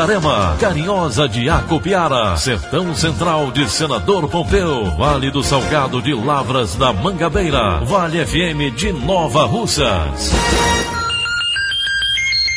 Itarema, 0.00 0.56
Carinhosa 0.58 1.28
de 1.28 1.50
Acopiara, 1.50 2.34
Sertão 2.34 2.94
Central 2.94 3.50
de 3.52 3.70
Senador 3.70 4.26
Pompeu, 4.30 4.96
Vale 4.96 5.30
do 5.30 5.42
Salgado 5.42 6.00
de 6.00 6.14
Lavras 6.14 6.74
da 6.74 6.90
Mangabeira, 6.90 7.84
Vale 7.84 8.24
FM 8.24 8.74
de 8.74 8.92
Nova 8.94 9.44
Russas. 9.44 10.30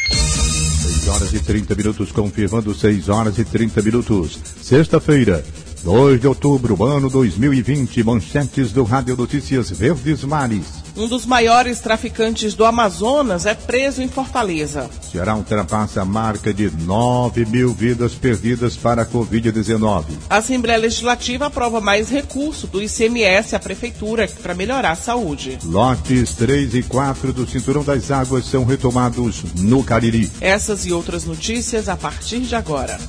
6 0.10 1.08
horas 1.10 1.34
e 1.34 1.40
30 1.42 1.76
minutos, 1.76 2.14
confirmando 2.14 2.74
6 2.74 3.10
horas 3.10 3.38
e 3.38 3.44
30 3.44 3.82
minutos. 3.82 4.40
Sexta-feira, 4.62 5.44
2 5.84 6.22
de 6.22 6.28
outubro, 6.28 6.82
ano 6.86 7.10
2020, 7.10 8.06
manchetes 8.06 8.72
do 8.72 8.86
Rádio 8.86 9.18
Notícias 9.18 9.70
Verdes 9.70 10.24
Mares. 10.24 10.83
Um 10.96 11.08
dos 11.08 11.26
maiores 11.26 11.80
traficantes 11.80 12.54
do 12.54 12.64
Amazonas 12.64 13.48
é 13.48 13.56
preso 13.56 14.02
em 14.02 14.08
Fortaleza. 14.08 14.90
Ceará 15.02 15.36
ultrapassa 15.36 16.04
a 16.04 16.06
marca 16.06 16.54
de 16.54 16.70
9 16.70 17.46
mil 17.46 17.74
vidas 17.74 18.14
perdidas 18.14 18.78
para 18.78 19.02
a 19.02 19.06
Covid-19. 19.06 20.06
A 20.30 20.38
Assembleia 20.38 20.78
Legislativa 20.78 21.48
aprova 21.48 21.82
mais 21.82 22.10
recurso 22.10 22.68
do 22.68 22.82
ICMS 22.82 23.56
à 23.56 23.60
Prefeitura 23.60 24.30
para 24.42 24.54
melhorar 24.54 24.92
a 24.92 24.96
saúde. 24.96 25.58
Lotes 25.64 26.36
3 26.36 26.76
e 26.76 26.84
4 26.84 27.34
do 27.34 27.50
Cinturão 27.50 27.84
das 27.84 28.12
Águas 28.12 28.46
são 28.46 28.64
retomados 28.64 29.44
no 29.60 29.84
Cariri. 29.84 30.32
Essas 30.40 30.86
e 30.86 30.94
outras 30.94 31.26
notícias 31.26 31.90
a 31.90 31.98
partir 31.98 32.42
de 32.42 32.56
agora. 32.56 33.00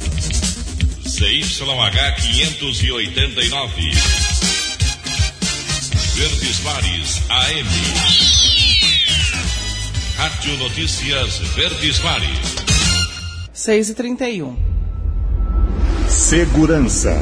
CYH 1.06 2.16
589. 2.16 4.53
Verdes 6.14 6.60
Mares 6.62 7.28
AM. 7.28 7.68
Rádio 10.16 10.58
Notícias 10.58 11.38
Verdes 11.56 12.00
Mares. 12.04 12.54
6 13.52 13.90
e 13.90 13.94
31 13.96 14.56
Segurança. 16.08 17.16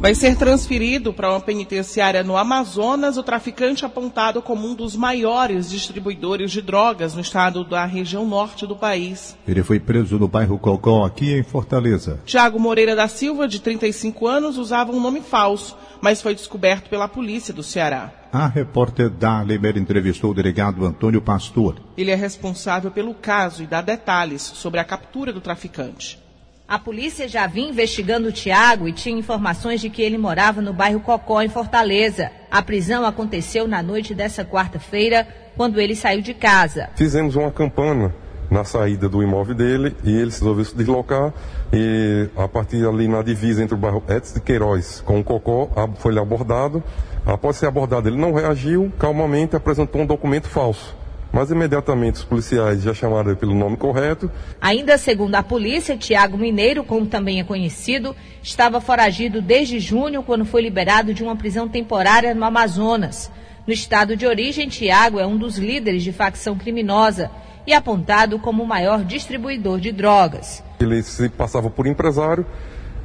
Vai 0.00 0.12
ser 0.16 0.36
transferido 0.36 1.12
para 1.12 1.30
uma 1.30 1.40
penitenciária 1.40 2.24
no 2.24 2.36
Amazonas 2.36 3.16
o 3.16 3.22
traficante 3.22 3.84
apontado 3.84 4.42
como 4.42 4.66
um 4.66 4.74
dos 4.74 4.96
maiores 4.96 5.70
distribuidores 5.70 6.50
de 6.50 6.60
drogas 6.60 7.14
no 7.14 7.20
estado 7.20 7.62
da 7.64 7.84
região 7.84 8.26
norte 8.26 8.66
do 8.66 8.74
país. 8.74 9.36
Ele 9.46 9.62
foi 9.62 9.78
preso 9.78 10.18
no 10.18 10.26
bairro 10.26 10.58
Cocó, 10.58 11.04
aqui 11.04 11.32
em 11.32 11.44
Fortaleza. 11.44 12.20
Tiago 12.24 12.58
Moreira 12.58 12.96
da 12.96 13.06
Silva, 13.06 13.46
de 13.46 13.60
35 13.60 14.26
anos, 14.26 14.58
usava 14.58 14.90
um 14.90 15.00
nome 15.00 15.20
falso 15.20 15.76
mas 16.00 16.22
foi 16.22 16.34
descoberto 16.34 16.88
pela 16.88 17.08
polícia 17.08 17.52
do 17.52 17.62
Ceará. 17.62 18.12
A 18.32 18.46
repórter 18.46 19.08
Darlemer 19.08 19.76
entrevistou 19.76 20.30
o 20.30 20.34
delegado 20.34 20.84
Antônio 20.84 21.22
Pastor. 21.22 21.80
Ele 21.96 22.10
é 22.10 22.14
responsável 22.14 22.90
pelo 22.90 23.14
caso 23.14 23.62
e 23.62 23.66
dá 23.66 23.80
detalhes 23.80 24.42
sobre 24.42 24.80
a 24.80 24.84
captura 24.84 25.32
do 25.32 25.40
traficante. 25.40 26.22
A 26.68 26.78
polícia 26.78 27.26
já 27.26 27.46
vinha 27.46 27.70
investigando 27.70 28.28
o 28.28 28.32
Tiago 28.32 28.86
e 28.86 28.92
tinha 28.92 29.18
informações 29.18 29.80
de 29.80 29.88
que 29.88 30.02
ele 30.02 30.18
morava 30.18 30.60
no 30.60 30.74
bairro 30.74 31.00
Cocó, 31.00 31.40
em 31.40 31.48
Fortaleza. 31.48 32.30
A 32.50 32.60
prisão 32.60 33.06
aconteceu 33.06 33.66
na 33.66 33.82
noite 33.82 34.14
dessa 34.14 34.44
quarta-feira, 34.44 35.26
quando 35.56 35.80
ele 35.80 35.96
saiu 35.96 36.20
de 36.20 36.34
casa. 36.34 36.90
Fizemos 36.94 37.36
uma 37.36 37.50
campana 37.50 38.14
na 38.50 38.64
saída 38.64 39.08
do 39.08 39.22
imóvel 39.22 39.54
dele 39.54 39.96
e 40.04 40.10
ele 40.10 40.30
se 40.30 40.40
resolveu 40.40 40.64
se 40.66 40.76
deslocar 40.76 41.32
e 41.72 42.28
a 42.36 42.48
partir 42.48 42.86
ali 42.86 43.06
na 43.06 43.22
divisa 43.22 43.62
entre 43.62 43.74
o 43.74 43.78
bairro 43.78 44.02
Edson 44.08 44.34
de 44.34 44.40
Queiroz 44.40 45.02
com 45.04 45.20
o 45.20 45.24
Cocó 45.24 45.68
foi 45.96 46.18
abordado. 46.18 46.82
Após 47.26 47.56
ser 47.56 47.66
abordado 47.66 48.08
ele 48.08 48.16
não 48.16 48.32
reagiu, 48.32 48.90
calmamente 48.98 49.54
apresentou 49.54 50.00
um 50.00 50.06
documento 50.06 50.48
falso. 50.48 50.96
Mas 51.30 51.50
imediatamente 51.50 52.16
os 52.16 52.24
policiais 52.24 52.82
já 52.82 52.94
chamaram 52.94 53.34
pelo 53.36 53.54
nome 53.54 53.76
correto. 53.76 54.30
Ainda 54.60 54.96
segundo 54.96 55.34
a 55.34 55.42
polícia, 55.42 55.94
Tiago 55.94 56.38
Mineiro, 56.38 56.82
como 56.84 57.04
também 57.04 57.38
é 57.38 57.44
conhecido, 57.44 58.16
estava 58.42 58.80
foragido 58.80 59.42
desde 59.42 59.78
junho, 59.78 60.22
quando 60.22 60.46
foi 60.46 60.62
liberado 60.62 61.12
de 61.12 61.22
uma 61.22 61.36
prisão 61.36 61.68
temporária 61.68 62.34
no 62.34 62.46
Amazonas. 62.46 63.30
No 63.66 63.74
estado 63.74 64.16
de 64.16 64.26
origem, 64.26 64.68
Tiago 64.68 65.20
é 65.20 65.26
um 65.26 65.36
dos 65.36 65.58
líderes 65.58 66.02
de 66.02 66.12
facção 66.12 66.56
criminosa 66.56 67.30
e 67.66 67.74
apontado 67.74 68.38
como 68.38 68.62
o 68.62 68.66
maior 68.66 69.04
distribuidor 69.04 69.78
de 69.78 69.92
drogas. 69.92 70.64
Ele 70.80 71.02
se 71.02 71.28
passava 71.28 71.68
por 71.68 71.86
empresário, 71.86 72.46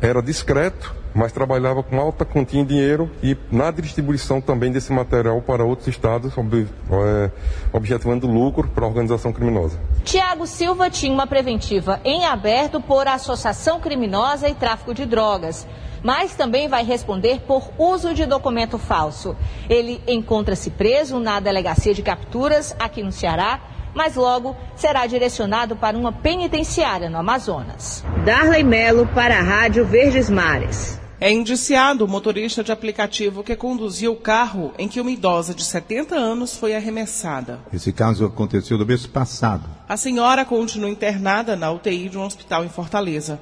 era 0.01 0.21
discreto, 0.21 0.93
mas 1.13 1.31
trabalhava 1.31 1.81
com 1.81 1.99
alta 1.99 2.25
quantia 2.25 2.59
em 2.59 2.65
dinheiro 2.65 3.09
e 3.21 3.37
na 3.51 3.71
distribuição 3.71 4.41
também 4.41 4.71
desse 4.71 4.91
material 4.91 5.41
para 5.41 5.63
outros 5.63 5.87
estados, 5.87 6.37
ob, 6.37 6.67
é, 6.91 7.31
objetivando 7.71 8.27
lucro 8.27 8.67
para 8.67 8.83
a 8.83 8.87
organização 8.87 9.31
criminosa. 9.31 9.79
Tiago 10.03 10.45
Silva 10.45 10.89
tinha 10.89 11.13
uma 11.13 11.27
preventiva 11.27 12.01
em 12.03 12.25
aberto 12.25 12.81
por 12.81 13.07
associação 13.07 13.79
criminosa 13.79 14.49
e 14.49 14.53
tráfico 14.53 14.93
de 14.93 15.05
drogas 15.05 15.65
mas 16.03 16.35
também 16.35 16.67
vai 16.67 16.83
responder 16.83 17.39
por 17.47 17.71
uso 17.77 18.13
de 18.13 18.25
documento 18.25 18.77
falso. 18.77 19.37
Ele 19.69 20.01
encontra-se 20.05 20.69
preso 20.69 21.17
na 21.17 21.39
delegacia 21.39 21.93
de 21.93 22.01
capturas 22.01 22.75
aqui 22.77 23.01
no 23.01 23.11
Ceará 23.11 23.61
mas 23.93 24.15
logo 24.15 24.55
será 24.75 25.05
direcionado 25.05 25.75
para 25.75 25.97
uma 25.97 26.11
penitenciária 26.11 27.09
no 27.09 27.17
Amazonas. 27.17 28.03
Darley 28.25 28.63
Melo 28.63 29.07
para 29.07 29.37
a 29.37 29.41
Rádio 29.41 29.85
Verdes 29.85 30.29
Mares. 30.29 30.99
É 31.19 31.31
indiciado 31.31 32.03
o 32.03 32.07
motorista 32.07 32.61
de 32.63 32.71
aplicativo 32.73 33.43
que 33.43 33.55
conduziu 33.55 34.11
o 34.11 34.17
carro 34.17 34.73
em 34.77 34.89
que 34.89 34.99
uma 34.99 35.09
idosa 35.09 35.53
de 35.53 35.63
70 35.63 36.15
anos 36.15 36.57
foi 36.57 36.75
arremessada. 36.75 37.61
Esse 37.71 37.93
caso 37.93 38.25
aconteceu 38.25 38.77
no 38.77 38.85
mês 38.85 39.07
passado. 39.07 39.69
A 39.87 39.95
senhora 39.95 40.43
continua 40.43 40.89
internada 40.89 41.55
na 41.55 41.71
UTI 41.71 42.09
de 42.09 42.17
um 42.17 42.25
hospital 42.25 42.65
em 42.65 42.69
Fortaleza. 42.69 43.39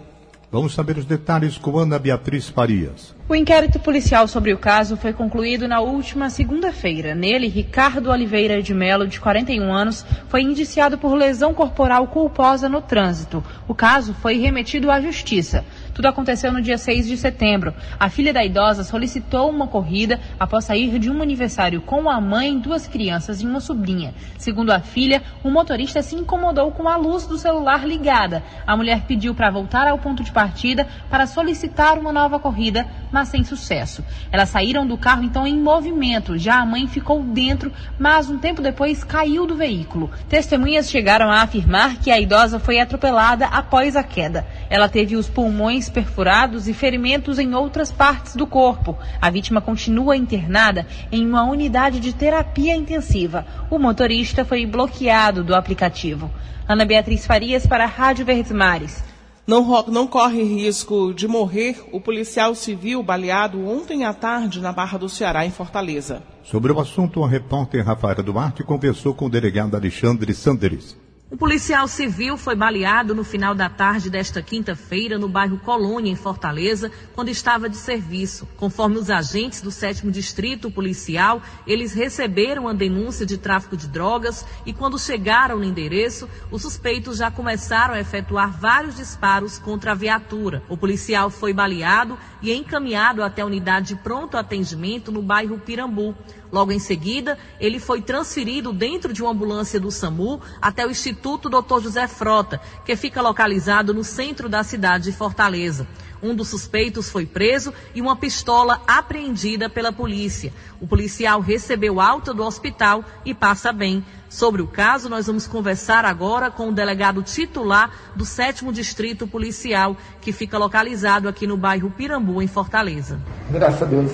Vamos 0.51 0.73
saber 0.73 0.97
os 0.97 1.05
detalhes 1.05 1.57
com 1.57 1.79
Ana 1.79 1.97
Beatriz 1.97 2.49
Farias. 2.49 3.15
O 3.29 3.33
inquérito 3.33 3.79
policial 3.79 4.27
sobre 4.27 4.51
o 4.51 4.57
caso 4.57 4.97
foi 4.97 5.13
concluído 5.13 5.65
na 5.65 5.79
última 5.79 6.29
segunda-feira. 6.29 7.15
Nele, 7.15 7.47
Ricardo 7.47 8.11
Oliveira 8.11 8.61
de 8.61 8.73
Melo, 8.73 9.07
de 9.07 9.21
41 9.21 9.73
anos, 9.73 10.05
foi 10.27 10.41
indiciado 10.41 10.97
por 10.97 11.13
lesão 11.13 11.53
corporal 11.53 12.05
culposa 12.07 12.67
no 12.67 12.81
trânsito. 12.81 13.41
O 13.65 13.73
caso 13.73 14.13
foi 14.15 14.39
remetido 14.39 14.91
à 14.91 14.99
Justiça. 14.99 15.63
Tudo 15.93 16.07
aconteceu 16.07 16.51
no 16.51 16.61
dia 16.61 16.77
6 16.77 17.07
de 17.07 17.17
setembro. 17.17 17.73
A 17.99 18.09
filha 18.09 18.31
da 18.31 18.43
idosa 18.43 18.83
solicitou 18.83 19.49
uma 19.49 19.67
corrida 19.67 20.19
após 20.39 20.65
sair 20.65 20.97
de 20.97 21.09
um 21.09 21.21
aniversário 21.21 21.81
com 21.81 22.09
a 22.09 22.19
mãe, 22.21 22.57
duas 22.57 22.87
crianças 22.87 23.41
e 23.41 23.45
uma 23.45 23.59
sobrinha. 23.59 24.13
Segundo 24.37 24.71
a 24.71 24.79
filha, 24.79 25.21
o 25.43 25.49
motorista 25.49 26.01
se 26.01 26.15
incomodou 26.15 26.71
com 26.71 26.87
a 26.87 26.95
luz 26.95 27.27
do 27.27 27.37
celular 27.37 27.85
ligada. 27.85 28.43
A 28.65 28.77
mulher 28.77 29.01
pediu 29.07 29.35
para 29.35 29.51
voltar 29.51 29.87
ao 29.87 29.97
ponto 29.97 30.23
de 30.23 30.31
partida 30.31 30.87
para 31.09 31.27
solicitar 31.27 31.97
uma 31.97 32.13
nova 32.13 32.39
corrida, 32.39 32.87
mas 33.11 33.27
sem 33.27 33.43
sucesso. 33.43 34.03
Elas 34.31 34.49
saíram 34.49 34.87
do 34.87 34.97
carro 34.97 35.23
então 35.23 35.45
em 35.45 35.57
movimento. 35.57 36.37
Já 36.37 36.61
a 36.61 36.65
mãe 36.65 36.87
ficou 36.87 37.21
dentro, 37.21 37.71
mas 37.99 38.29
um 38.29 38.37
tempo 38.37 38.61
depois 38.61 39.03
caiu 39.03 39.45
do 39.45 39.55
veículo. 39.55 40.09
Testemunhas 40.29 40.89
chegaram 40.89 41.29
a 41.29 41.41
afirmar 41.41 41.97
que 41.97 42.11
a 42.11 42.19
idosa 42.19 42.59
foi 42.59 42.79
atropelada 42.79 43.45
após 43.47 43.95
a 43.95 44.03
queda. 44.03 44.45
Ela 44.69 44.87
teve 44.87 45.15
os 45.15 45.29
pulmões 45.29 45.80
pulmões 45.81 45.89
perfurados 45.89 46.67
e 46.67 46.73
ferimentos 46.73 47.39
em 47.39 47.55
outras 47.55 47.91
partes 47.91 48.35
do 48.35 48.45
corpo. 48.45 48.97
A 49.19 49.29
vítima 49.29 49.61
continua 49.61 50.15
internada 50.15 50.85
em 51.11 51.25
uma 51.25 51.43
unidade 51.43 51.99
de 51.99 52.13
terapia 52.13 52.75
intensiva. 52.75 53.45
O 53.69 53.79
motorista 53.79 54.45
foi 54.45 54.65
bloqueado 54.65 55.43
do 55.43 55.55
aplicativo. 55.55 56.29
Ana 56.67 56.85
Beatriz 56.85 57.25
Farias 57.25 57.65
para 57.65 57.85
a 57.85 57.87
Rádio 57.87 58.25
Verdes 58.25 58.51
Mares. 58.51 59.03
Não, 59.47 59.83
não, 59.87 60.05
corre 60.05 60.43
risco 60.43 61.13
de 61.13 61.27
morrer 61.27 61.83
o 61.91 61.99
policial 61.99 62.53
civil 62.53 63.01
baleado 63.01 63.67
ontem 63.67 64.05
à 64.05 64.13
tarde 64.13 64.61
na 64.61 64.71
Barra 64.71 64.99
do 64.99 65.09
Ceará, 65.09 65.45
em 65.45 65.51
Fortaleza. 65.51 66.21
Sobre 66.43 66.71
o 66.71 66.79
assunto, 66.79 67.23
a 67.23 67.27
repórter 67.27 67.83
Rafaela 67.83 68.21
Duarte 68.21 68.63
conversou 68.63 69.15
com 69.15 69.25
o 69.25 69.29
delegado 69.29 69.75
Alexandre 69.75 70.33
Sanderes. 70.33 70.95
Um 71.31 71.37
policial 71.37 71.87
civil 71.87 72.35
foi 72.35 72.55
baleado 72.55 73.15
no 73.15 73.23
final 73.23 73.55
da 73.55 73.69
tarde 73.69 74.09
desta 74.09 74.41
quinta-feira 74.41 75.17
no 75.17 75.29
bairro 75.29 75.57
Colônia, 75.59 76.11
em 76.11 76.15
Fortaleza, 76.15 76.91
quando 77.15 77.29
estava 77.29 77.69
de 77.69 77.77
serviço. 77.77 78.45
Conforme 78.57 78.97
os 78.97 79.09
agentes 79.09 79.61
do 79.61 79.71
7 79.71 80.11
Distrito 80.11 80.69
Policial, 80.69 81.41
eles 81.65 81.93
receberam 81.93 82.67
a 82.67 82.73
denúncia 82.73 83.25
de 83.25 83.37
tráfico 83.37 83.77
de 83.77 83.87
drogas 83.87 84.45
e, 84.65 84.73
quando 84.73 84.99
chegaram 84.99 85.59
no 85.59 85.63
endereço, 85.63 86.27
os 86.51 86.63
suspeitos 86.63 87.19
já 87.19 87.31
começaram 87.31 87.93
a 87.93 88.01
efetuar 88.01 88.51
vários 88.51 88.97
disparos 88.97 89.57
contra 89.57 89.93
a 89.93 89.95
viatura. 89.95 90.61
O 90.67 90.75
policial 90.75 91.29
foi 91.29 91.53
baleado 91.53 92.17
e 92.41 92.51
encaminhado 92.51 93.23
até 93.23 93.41
a 93.41 93.45
unidade 93.45 93.87
de 93.87 93.95
pronto 93.95 94.35
atendimento 94.35 95.13
no 95.13 95.21
bairro 95.21 95.57
Pirambu. 95.57 96.13
Logo 96.51 96.73
em 96.73 96.79
seguida, 96.79 97.37
ele 97.61 97.79
foi 97.79 98.01
transferido 98.01 98.73
dentro 98.73 99.13
de 99.13 99.21
uma 99.21 99.31
ambulância 99.31 99.79
do 99.79 99.89
SAMU 99.89 100.41
até 100.61 100.85
o 100.85 100.91
Instituto 100.91 101.20
Dr. 101.21 101.81
José 101.81 102.07
Frota, 102.07 102.59
que 102.85 102.95
fica 102.95 103.21
localizado 103.21 103.93
no 103.93 104.03
centro 104.03 104.49
da 104.49 104.63
cidade 104.63 105.05
de 105.05 105.11
Fortaleza. 105.11 105.87
Um 106.21 106.35
dos 106.35 106.49
suspeitos 106.49 107.09
foi 107.09 107.25
preso 107.25 107.73
e 107.95 108.01
uma 108.01 108.15
pistola 108.15 108.81
apreendida 108.87 109.69
pela 109.69 109.91
polícia. 109.91 110.53
O 110.79 110.87
policial 110.87 111.39
recebeu 111.41 111.99
alta 111.99 112.33
do 112.33 112.43
hospital 112.43 113.03
e 113.25 113.33
passa 113.33 113.73
bem. 113.73 114.05
Sobre 114.29 114.61
o 114.61 114.67
caso, 114.67 115.09
nós 115.09 115.27
vamos 115.27 115.47
conversar 115.47 116.05
agora 116.05 116.51
com 116.51 116.69
o 116.69 116.71
delegado 116.71 117.23
titular 117.23 117.91
do 118.15 118.23
7 118.23 118.71
Distrito 118.71 119.27
Policial, 119.27 119.97
que 120.21 120.31
fica 120.31 120.57
localizado 120.57 121.27
aqui 121.27 121.47
no 121.47 121.57
bairro 121.57 121.89
Pirambu, 121.89 122.41
em 122.41 122.47
Fortaleza. 122.47 123.19
Graças 123.49 123.81
a 123.81 123.85
Deus, 123.85 124.11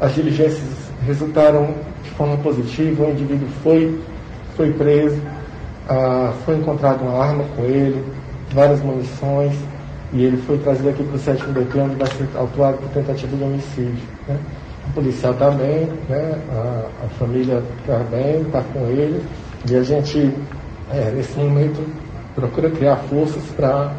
as 0.00 0.14
diligências 0.14 0.62
resultaram 1.04 1.74
de 2.02 2.10
forma 2.12 2.36
positiva, 2.38 3.04
o 3.04 3.10
indivíduo 3.10 3.48
foi, 3.62 4.00
foi 4.56 4.72
preso, 4.72 5.20
ah, 5.90 6.32
foi 6.44 6.56
encontrada 6.56 7.02
uma 7.02 7.20
arma 7.20 7.44
com 7.56 7.64
ele, 7.64 8.04
várias 8.52 8.80
munições, 8.80 9.52
e 10.12 10.24
ele 10.24 10.36
foi 10.38 10.56
trazido 10.58 10.88
aqui 10.88 11.02
para 11.02 11.16
o 11.16 11.18
sétimo 11.18 11.50
onde 11.50 11.96
vai 11.96 12.06
ser 12.12 12.28
autuado 12.36 12.78
por 12.78 12.88
tentativa 12.90 13.36
de 13.36 13.42
homicídio. 13.42 14.08
Né? 14.28 14.38
O 14.88 14.92
policial 14.92 15.32
está 15.32 15.50
bem, 15.50 15.88
né? 16.08 16.40
a, 16.52 17.06
a 17.06 17.08
família 17.18 17.62
está 17.80 17.98
bem, 18.04 18.42
está 18.42 18.62
com 18.72 18.86
ele, 18.86 19.20
e 19.68 19.76
a 19.76 19.82
gente, 19.82 20.32
é, 20.92 21.10
nesse 21.10 21.36
momento, 21.36 21.84
procura 22.36 22.70
criar 22.70 22.96
forças 22.96 23.42
para 23.56 23.92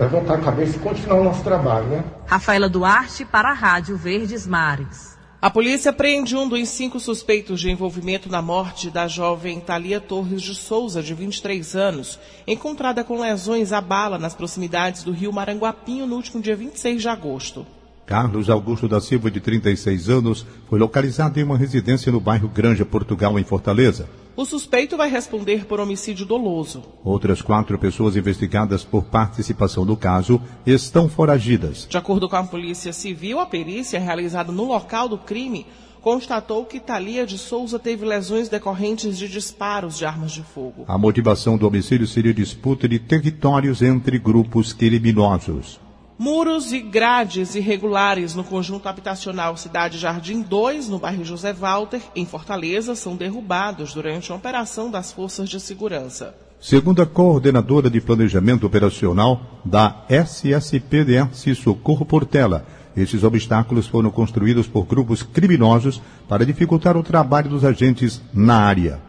levantar 0.00 0.34
a 0.34 0.38
cabeça 0.38 0.76
e 0.76 0.80
continuar 0.80 1.20
o 1.20 1.24
nosso 1.24 1.44
trabalho. 1.44 1.86
Né? 1.88 2.04
Rafaela 2.26 2.70
Duarte 2.70 3.26
para 3.26 3.50
a 3.50 3.54
Rádio 3.54 3.98
Verdes 3.98 4.46
Mares. 4.46 5.17
A 5.40 5.48
polícia 5.48 5.92
prende 5.92 6.34
um 6.34 6.48
dos 6.48 6.68
cinco 6.68 6.98
suspeitos 6.98 7.60
de 7.60 7.70
envolvimento 7.70 8.28
na 8.28 8.42
morte 8.42 8.90
da 8.90 9.06
jovem 9.06 9.60
Thalia 9.60 10.00
Torres 10.00 10.42
de 10.42 10.52
Souza, 10.52 11.00
de 11.00 11.14
23 11.14 11.76
anos, 11.76 12.18
encontrada 12.44 13.04
com 13.04 13.20
lesões 13.20 13.72
à 13.72 13.80
bala 13.80 14.18
nas 14.18 14.34
proximidades 14.34 15.04
do 15.04 15.12
rio 15.12 15.32
Maranguapinho 15.32 16.08
no 16.08 16.16
último 16.16 16.42
dia 16.42 16.56
26 16.56 17.02
de 17.02 17.08
agosto. 17.08 17.64
Carlos 18.04 18.50
Augusto 18.50 18.88
da 18.88 19.00
Silva, 19.00 19.30
de 19.30 19.38
36 19.38 20.08
anos, 20.08 20.44
foi 20.68 20.80
localizado 20.80 21.38
em 21.38 21.44
uma 21.44 21.56
residência 21.56 22.10
no 22.10 22.18
bairro 22.18 22.48
Granja, 22.48 22.84
Portugal, 22.84 23.38
em 23.38 23.44
Fortaleza. 23.44 24.08
O 24.38 24.44
suspeito 24.44 24.96
vai 24.96 25.10
responder 25.10 25.66
por 25.66 25.80
homicídio 25.80 26.24
doloso. 26.24 26.84
Outras 27.02 27.42
quatro 27.42 27.76
pessoas 27.76 28.14
investigadas 28.14 28.84
por 28.84 29.02
participação 29.02 29.84
no 29.84 29.96
caso 29.96 30.40
estão 30.64 31.08
foragidas. 31.08 31.88
De 31.90 31.96
acordo 31.96 32.28
com 32.28 32.36
a 32.36 32.44
Polícia 32.44 32.92
Civil, 32.92 33.40
a 33.40 33.46
perícia 33.46 33.98
realizada 33.98 34.52
no 34.52 34.62
local 34.62 35.08
do 35.08 35.18
crime 35.18 35.66
constatou 36.00 36.64
que 36.64 36.78
Thalia 36.78 37.26
de 37.26 37.36
Souza 37.36 37.80
teve 37.80 38.06
lesões 38.06 38.48
decorrentes 38.48 39.18
de 39.18 39.26
disparos 39.26 39.98
de 39.98 40.06
armas 40.06 40.30
de 40.30 40.44
fogo. 40.44 40.84
A 40.86 40.96
motivação 40.96 41.58
do 41.58 41.66
homicídio 41.66 42.06
seria 42.06 42.32
disputa 42.32 42.88
de 42.88 43.00
territórios 43.00 43.82
entre 43.82 44.20
grupos 44.20 44.72
criminosos. 44.72 45.80
Muros 46.18 46.72
e 46.72 46.80
grades 46.80 47.54
irregulares 47.54 48.34
no 48.34 48.42
conjunto 48.42 48.88
habitacional 48.88 49.56
Cidade 49.56 49.98
Jardim 49.98 50.42
2, 50.42 50.88
no 50.88 50.98
bairro 50.98 51.24
José 51.24 51.52
Walter, 51.52 52.02
em 52.16 52.26
Fortaleza, 52.26 52.96
são 52.96 53.14
derrubados 53.14 53.94
durante 53.94 54.32
a 54.32 54.34
operação 54.34 54.90
das 54.90 55.12
forças 55.12 55.48
de 55.48 55.60
segurança. 55.60 56.34
Segundo 56.60 57.00
a 57.00 57.06
coordenadora 57.06 57.88
de 57.88 58.00
planejamento 58.00 58.66
operacional 58.66 59.60
da 59.64 60.04
SSPDS 60.08 61.56
Socorro 61.56 62.04
Portela, 62.04 62.66
esses 62.96 63.22
obstáculos 63.22 63.86
foram 63.86 64.10
construídos 64.10 64.66
por 64.66 64.86
grupos 64.86 65.22
criminosos 65.22 66.02
para 66.28 66.44
dificultar 66.44 66.96
o 66.96 67.02
trabalho 67.04 67.48
dos 67.48 67.64
agentes 67.64 68.20
na 68.34 68.56
área. 68.56 69.07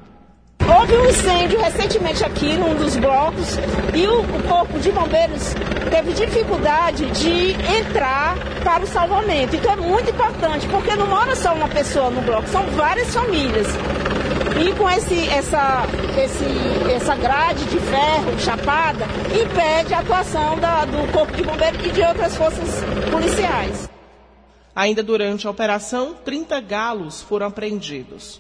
Incêndio 1.50 1.60
recentemente 1.62 2.24
aqui 2.24 2.54
num 2.54 2.76
dos 2.76 2.96
blocos 2.96 3.58
e 3.96 4.06
o, 4.06 4.22
o 4.22 4.44
Corpo 4.48 4.80
de 4.80 4.92
Bombeiros 4.92 5.56
teve 5.90 6.14
dificuldade 6.14 7.10
de 7.10 7.54
entrar 7.76 8.38
para 8.64 8.84
o 8.84 8.88
salvamento. 8.88 9.56
Então 9.56 9.74
é 9.74 9.76
muito 9.76 10.12
importante, 10.12 10.68
porque 10.68 10.96
não 10.96 11.08
mora 11.08 11.36
só 11.36 11.54
uma 11.54 11.68
pessoa 11.68 12.12
no 12.12 12.22
bloco, 12.22 12.48
são 12.50 12.64
várias 12.72 13.12
famílias. 13.14 13.68
E 14.64 14.74
com 14.74 14.88
esse, 14.90 15.28
essa, 15.30 15.86
esse, 16.24 16.94
essa 16.94 17.16
grade 17.16 17.66
de 17.66 17.80
ferro 17.80 18.40
chapada, 18.40 19.06
impede 19.34 19.94
a 19.94 20.00
atuação 20.00 20.60
da, 20.60 20.86
do 20.86 21.12
Corpo 21.12 21.34
de 21.36 21.44
Bombeiros 21.44 21.84
e 21.84 21.90
de 21.90 22.02
outras 22.02 22.36
forças 22.36 22.84
policiais. 23.10 23.90
Ainda 24.76 25.02
durante 25.02 25.48
a 25.48 25.50
operação, 25.50 26.14
30 26.24 26.62
galos 26.62 27.22
foram 27.22 27.48
apreendidos. 27.48 28.40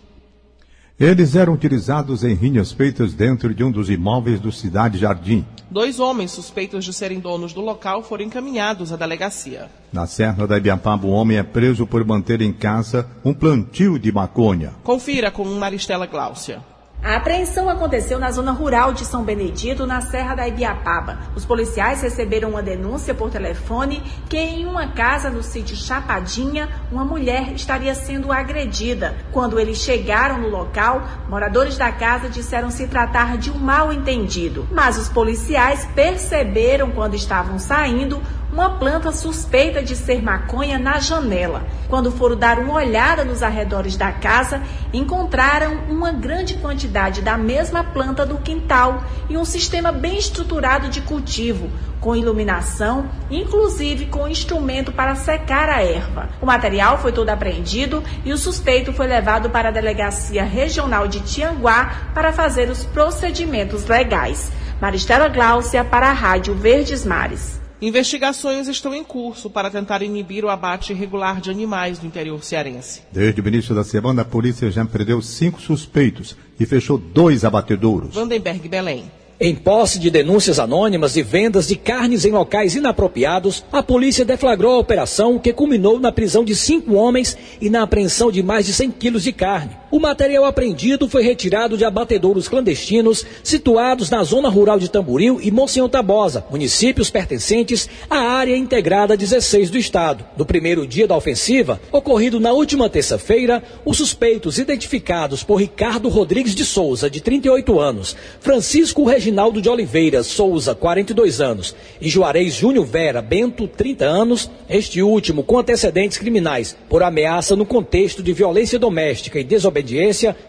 Eles 1.00 1.34
eram 1.34 1.54
utilizados 1.54 2.26
em 2.26 2.34
rinhas 2.34 2.74
feitas 2.74 3.14
dentro 3.14 3.56
de 3.56 3.64
um 3.64 3.72
dos 3.72 3.90
imóveis 3.90 4.38
do 4.38 4.52
Cidade 4.52 4.98
Jardim. 4.98 5.46
Dois 5.72 5.98
homens 5.98 6.32
suspeitos 6.32 6.84
de 6.84 6.92
serem 6.92 7.22
donos 7.22 7.54
do 7.54 7.62
local 7.62 8.04
foram 8.04 8.26
encaminhados 8.26 8.92
à 8.92 8.98
delegacia. 8.98 9.70
Na 9.94 10.06
Serra 10.06 10.46
da 10.46 10.58
Ibiapaba, 10.58 11.08
o 11.08 11.12
homem 11.12 11.38
é 11.38 11.44
preso 11.44 11.88
por 11.88 12.04
manter 12.04 12.42
em 12.42 12.52
casa 12.52 13.08
um 13.24 13.34
plantio 13.34 13.98
de 13.98 14.12
maconha. 14.12 14.74
Confira 14.84 15.32
com 15.32 15.46
Maristela 15.46 16.06
Gláucia. 16.06 16.62
A 17.02 17.16
apreensão 17.16 17.70
aconteceu 17.70 18.20
na 18.20 18.30
zona 18.30 18.52
rural 18.52 18.92
de 18.92 19.06
São 19.06 19.24
Benedito, 19.24 19.88
na 19.88 20.02
Serra 20.02 20.36
da 20.36 20.46
Ibiapaba. 20.46 21.18
Os 21.34 21.46
policiais 21.46 22.02
receberam 22.02 22.50
uma 22.50 22.62
denúncia 22.62 23.16
por 23.16 23.30
telefone 23.30 24.04
que 24.28 24.38
em 24.38 24.66
uma 24.66 24.88
casa 24.90 25.30
no 25.30 25.42
sítio 25.42 25.78
Chapadinha, 25.78 26.68
uma 26.92 27.06
mulher 27.06 27.54
estaria 27.54 27.96
sendo 27.96 28.34
agredida. 28.34 29.16
Quando 29.32 29.58
eles 29.58 29.78
chegaram 29.78 30.40
no 30.40 30.50
local, 30.50 31.02
moradores 31.30 31.78
da 31.78 31.90
casa 31.90 32.28
disseram 32.28 32.70
se 32.70 32.86
tratar 32.86 33.38
de 33.38 33.50
um 33.50 33.58
mal 33.58 33.94
entendido. 33.94 34.68
Mas 34.70 34.98
os 34.98 35.08
policiais 35.08 35.88
perceberam 35.96 36.92
quando 36.92 37.16
estavam 37.16 37.58
saindo 37.58 38.22
uma 38.52 38.72
planta 38.72 39.12
suspeita 39.12 39.82
de 39.82 39.96
ser 39.96 40.22
maconha 40.22 40.80
na 40.80 41.00
janela. 41.00 41.64
Quando 41.88 42.12
foram 42.12 42.36
dar 42.36 42.60
uma 42.60 42.74
olhada 42.74 43.24
nos 43.24 43.44
arredores 43.44 43.96
da 43.96 44.12
casa, 44.12 44.62
encontraram 44.92 45.86
uma 45.90 46.12
grande 46.12 46.56
quantidade 46.56 47.22
da 47.22 47.38
mesma 47.38 47.84
planta 47.84 48.26
do 48.26 48.38
quintal 48.38 49.04
e 49.30 49.38
um 49.38 49.46
sistema 49.46 49.92
bem 49.92 50.18
estruturado 50.18 50.90
de 50.90 51.02
cultivo, 51.02 51.70
com 52.00 52.16
iluminação, 52.16 53.10
inclusive 53.30 54.08
com 54.08 54.28
instrumento 54.28 54.92
para 54.92 55.16
secar 55.16 55.70
a 55.70 55.84
erva. 55.84 56.30
O 56.42 56.46
material 56.46 56.98
foi 56.98 57.12
todo 57.12 57.30
apreendido 57.30 58.04
e 58.24 58.32
o 58.32 58.38
suspeito 58.38 58.94
foi 58.94 59.08
levado 59.08 59.50
para 59.50 59.70
a 59.70 59.72
Delegacia 59.72 60.44
Regional 60.44 61.08
de 61.08 61.20
Tianguá 61.20 62.10
para 62.14 62.32
fazer 62.32 62.70
os 62.70 62.86
procedimentos 62.86 63.86
legais. 63.86 64.52
Maristela 64.82 65.28
Gláucia 65.28 65.84
para 65.84 66.10
a 66.10 66.14
Rádio 66.14 66.56
Verdes 66.56 67.06
Mares. 67.06 67.60
Investigações 67.82 68.68
estão 68.68 68.94
em 68.94 69.06
curso 69.06 69.50
para 69.50 69.70
tentar 69.70 70.02
inibir 70.02 70.44
o 70.44 70.50
abate 70.50 70.92
irregular 70.92 71.40
de 71.40 71.50
animais 71.50 72.00
no 72.02 72.08
interior 72.08 72.44
cearense. 72.44 73.04
Desde 73.10 73.40
o 73.40 73.48
início 73.48 73.74
da 73.74 73.86
semana, 73.86 74.24
a 74.24 74.26
polícia 74.26 74.70
já 74.70 74.84
prendeu 74.84 75.22
cinco 75.22 75.62
suspeitos 75.62 76.36
e 76.60 76.66
fechou 76.66 76.98
dois 76.98 77.46
abatedouros. 77.46 78.16
Vandenberg 78.16 78.68
Belém. 78.68 79.06
Em 79.40 79.56
posse 79.56 79.98
de 79.98 80.12
denúncias 80.12 80.60
anônimas 80.60 81.14
de 81.14 81.24
vendas 81.24 81.70
de 81.70 81.78
carnes 81.78 82.26
em 82.26 82.32
locais 82.32 82.76
inapropriados, 82.76 83.64
a 83.72 83.82
polícia 83.82 84.26
deflagrou 84.26 84.74
a 84.74 84.80
operação 84.80 85.40
que 85.40 85.54
culminou 85.54 85.98
na 85.98 86.12
prisão 86.12 86.44
de 86.44 86.54
cinco 86.58 86.96
homens 86.96 87.38
e 87.62 87.70
na 87.70 87.84
apreensão 87.84 88.30
de 88.30 88.44
mais 88.44 88.66
de 88.66 88.74
100 88.74 88.92
quilos 88.92 89.24
de 89.24 89.32
carne. 89.32 89.79
O 89.90 90.00
material 90.00 90.46
apreendido 90.46 91.08
foi 91.08 91.24
retirado 91.24 91.78
de 91.78 91.86
abatedouros 91.86 92.50
clandestinos 92.50 93.26
situados 93.44 94.10
na 94.10 94.24
zona 94.24 94.50
rural 94.50 94.78
de 94.78 94.92
Tamboril 94.92 95.40
e 95.42 95.50
Monsenhor 95.50 95.90
Tabosa, 95.90 96.46
municípios 96.52 97.10
pertencentes 97.10 97.90
à 98.10 98.18
área 98.18 98.58
integrada 98.58 99.16
16 99.16 99.70
do 99.70 99.78
estado. 99.78 100.26
No 100.38 100.46
primeiro 100.46 100.86
dia 100.86 101.08
da 101.08 101.16
ofensiva, 101.16 101.80
ocorrido 101.92 102.40
na 102.40 102.52
última 102.52 102.90
terça-feira, 102.90 103.64
os 103.86 103.98
suspeitos 103.98 104.60
identificados 104.60 105.44
por 105.44 105.56
Ricardo 105.56 106.10
Rodrigues 106.10 106.54
de 106.54 106.66
Souza, 106.66 107.10
de 107.10 107.22
38 107.22 107.80
anos, 107.80 108.16
Francisco 108.42 109.04
Regina 109.06 109.30
Reginaldo 109.30 109.62
de 109.62 109.70
Oliveira 109.70 110.24
Souza, 110.24 110.74
42 110.74 111.40
anos, 111.40 111.76
e 112.02 112.10
Juarez 112.10 112.56
Júnior 112.56 112.86
Vera 112.86 113.22
Bento, 113.22 113.68
30 113.68 114.04
anos, 114.04 114.50
este 114.68 115.04
último 115.04 115.44
com 115.44 115.60
antecedentes 115.60 116.18
criminais 116.18 116.76
por 116.90 117.04
ameaça 117.04 117.56
no 117.56 117.64
contexto 117.64 118.24
de 118.24 118.34
violência 118.34 118.80
doméstica 118.80 119.40
e 119.40 119.44
desobediência, 119.44 119.79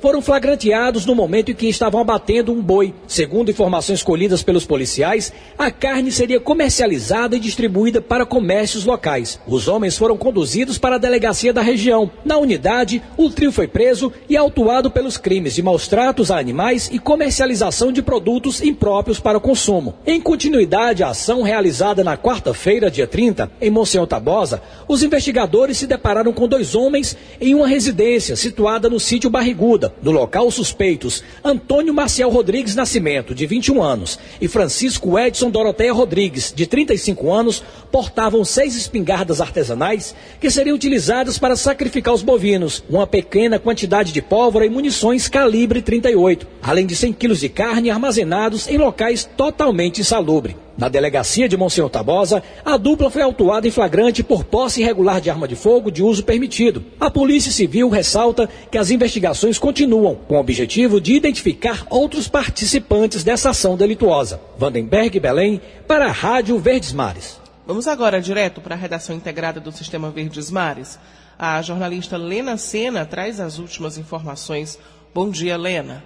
foram 0.01 0.23
flagranteados 0.23 1.07
no 1.07 1.15
momento 1.15 1.51
em 1.51 1.55
que 1.55 1.69
estavam 1.69 2.01
abatendo 2.01 2.53
um 2.53 2.63
boi. 2.63 2.95
Segundo 3.07 3.51
informações 3.51 4.03
colhidas 4.03 4.43
pelos 4.43 4.65
policiais, 4.65 5.33
a 5.59 5.71
carne 5.71 6.11
seria 6.11 6.41
comercializada 6.41 7.37
e 7.37 7.41
distribuída 7.41 8.01
para 8.01 8.27
comércios 8.27 8.85
locais. 8.85 9.39
Os 9.47 9.69
homens 9.69 9.97
foram 9.97 10.17
conduzidos 10.17 10.79
para 10.79 10.97
a 10.97 10.99
delegacia 10.99 11.53
da 11.53 11.63
região. 11.63 12.11
Na 12.25 12.39
unidade, 12.39 13.03
o 13.17 13.29
trio 13.29 13.53
foi 13.53 13.69
preso 13.69 14.13
e 14.29 14.37
autuado 14.37 14.91
pelos 14.91 15.17
crimes 15.17 15.55
de 15.55 15.63
maus 15.63 15.89
tratos 15.89 16.31
a 16.31 16.39
animais 16.39 16.89
e 16.93 16.99
comercialização 16.99 17.93
de 17.93 18.03
produtos 18.03 18.63
impróprios 18.63 19.21
para 19.21 19.39
o 19.39 19.41
consumo. 19.41 19.95
Em 20.07 20.21
continuidade 20.21 21.03
à 21.03 21.09
ação 21.09 21.43
realizada 21.43 22.05
na 22.05 22.17
quarta-feira, 22.17 22.91
dia 22.91 23.07
30, 23.07 23.51
em 23.61 23.71
Monsenhor 23.71 24.07
Tabosa, 24.07 24.63
os 24.87 25.03
investigadores 25.03 25.77
se 25.77 25.87
depararam 25.87 26.33
com 26.33 26.47
dois 26.47 26.75
homens 26.75 27.17
em 27.41 27.55
uma 27.55 27.67
residência 27.67 28.37
situada 28.37 28.89
no 28.89 29.01
sítio 29.01 29.20
Barriguda. 29.29 29.93
No 30.03 30.13
local, 30.13 30.51
suspeitos 30.51 31.23
Antônio 31.45 31.93
Marcial 31.93 32.31
Rodrigues 32.31 32.75
Nascimento, 32.75 33.35
de 33.35 33.45
21 33.47 33.83
anos, 33.83 34.19
e 34.41 34.49
Francisco 34.49 35.19
Edson 35.19 35.51
Doroteia 35.51 35.93
Rodrigues, 35.93 36.53
de 36.55 36.67
35 36.67 37.33
anos, 37.33 37.63
portavam 37.91 38.45
seis 38.45 38.77
espingardas 38.77 39.41
artesanais 39.41 40.15
que 40.41 40.51
seriam 40.51 40.77
utilizadas 40.77 41.39
para 41.39 41.57
sacrificar 41.57 42.15
os 42.15 42.23
bovinos, 42.23 42.83
uma 42.89 43.07
pequena 43.07 43.59
quantidade 43.59 44.13
de 44.13 44.23
pólvora 44.23 44.65
e 44.65 44.71
munições 44.71 45.29
calibre 45.29 45.83
38, 45.83 46.47
além 46.63 46.87
de 46.87 46.95
100 46.95 47.13
quilos 47.15 47.41
de 47.41 47.49
carne 47.49 47.91
armazenados 47.91 48.69
em 48.69 48.79
locais 48.79 49.29
totalmente 49.37 50.01
insalubres. 50.01 50.55
Na 50.77 50.89
delegacia 50.89 51.49
de 51.49 51.57
Monsenhor 51.57 51.91
Tabosa, 51.91 52.43
a 52.65 52.77
dupla 52.77 53.11
foi 53.11 53.23
autuada 53.23 53.69
em 53.69 53.71
flagrante 53.71 54.23
por 54.23 54.45
posse 54.45 54.81
irregular 54.81 55.21
de 55.21 55.29
arma 55.29 55.47
de 55.47 55.57
fogo 55.57 55.91
de 55.91 56.03
uso 56.03 56.25
permitido. 56.25 56.85
A 56.99 57.11
Polícia 57.11 57.53
Civil 57.53 57.89
ressalta 57.89 58.49
que 58.71 58.79
as 58.79 58.91
investigações 58.91 59.59
continuam, 59.59 60.15
com 60.27 60.37
o 60.37 60.41
objetivo 60.41 61.01
de 61.01 61.15
identificar 61.15 61.87
outros 61.91 62.29
participantes 62.29 63.23
dessa 63.23 63.51
ação 63.51 63.77
delituosa. 63.77 64.41
Vandenberg 64.57 65.21
Belém, 65.21 65.61
para 65.87 66.07
a 66.07 66.13
Rádio 66.13 66.59
Verdes 66.59 66.93
Mares. 66.93 67.41
Vamos 67.67 67.87
agora 67.87 68.21
direto 68.21 68.61
para 68.61 68.75
a 68.75 68.79
redação 68.79 69.15
integrada 69.15 69.61
do 69.61 69.71
Sistema 69.71 70.11
Verdes 70.11 70.51
Mares. 70.51 70.99
A 71.39 71.61
jornalista 71.63 72.17
Lena 72.17 72.57
Sena 72.57 73.05
traz 73.05 73.41
as 73.41 73.59
últimas 73.59 73.97
informações. 73.97 74.79
Bom 75.15 75.31
dia, 75.31 75.57
Lena. 75.57 76.03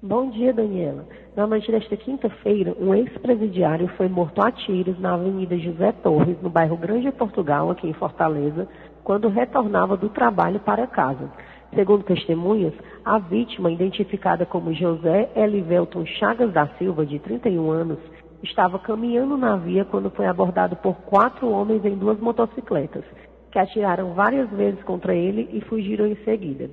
Bom 0.00 0.30
dia, 0.30 0.52
Daniela. 0.52 1.06
Na 1.34 1.46
noite 1.46 1.72
desta 1.72 1.96
quinta-feira, 1.96 2.76
um 2.78 2.94
ex-presidiário 2.94 3.88
foi 3.96 4.06
morto 4.06 4.42
a 4.42 4.52
tiros 4.52 5.00
na 5.00 5.14
Avenida 5.14 5.56
José 5.56 5.90
Torres, 5.90 6.36
no 6.42 6.50
bairro 6.50 6.76
Grande 6.76 7.10
Portugal, 7.10 7.70
aqui 7.70 7.88
em 7.88 7.94
Fortaleza, 7.94 8.68
quando 9.02 9.30
retornava 9.30 9.96
do 9.96 10.10
trabalho 10.10 10.60
para 10.60 10.86
casa. 10.86 11.32
Segundo 11.74 12.04
testemunhas, 12.04 12.74
a 13.02 13.18
vítima, 13.18 13.72
identificada 13.72 14.44
como 14.44 14.74
José 14.74 15.30
Elivelton 15.34 16.04
Chagas 16.04 16.52
da 16.52 16.66
Silva, 16.76 17.06
de 17.06 17.18
31 17.18 17.70
anos, 17.70 17.98
estava 18.42 18.78
caminhando 18.78 19.34
na 19.38 19.56
via 19.56 19.86
quando 19.86 20.10
foi 20.10 20.26
abordado 20.26 20.76
por 20.76 20.96
quatro 20.96 21.48
homens 21.48 21.82
em 21.86 21.96
duas 21.96 22.20
motocicletas, 22.20 23.04
que 23.50 23.58
atiraram 23.58 24.12
várias 24.12 24.50
vezes 24.50 24.82
contra 24.82 25.14
ele 25.14 25.48
e 25.50 25.62
fugiram 25.62 26.06
em 26.06 26.16
seguida. 26.26 26.68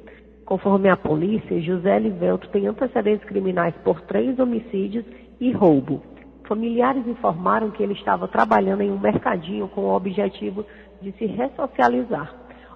Conforme 0.49 0.89
a 0.89 0.97
polícia, 0.97 1.61
José 1.61 1.99
Livelto 1.99 2.49
tem 2.49 2.65
antecedentes 2.65 3.23
criminais 3.27 3.75
por 3.83 4.01
três 4.01 4.39
homicídios 4.39 5.05
e 5.39 5.51
roubo. 5.51 6.01
Familiares 6.47 7.05
informaram 7.05 7.69
que 7.69 7.83
ele 7.83 7.93
estava 7.93 8.27
trabalhando 8.27 8.81
em 8.81 8.89
um 8.89 8.97
mercadinho 8.97 9.67
com 9.67 9.81
o 9.81 9.95
objetivo 9.95 10.65
de 11.03 11.11
se 11.19 11.27
ressocializar. 11.27 12.33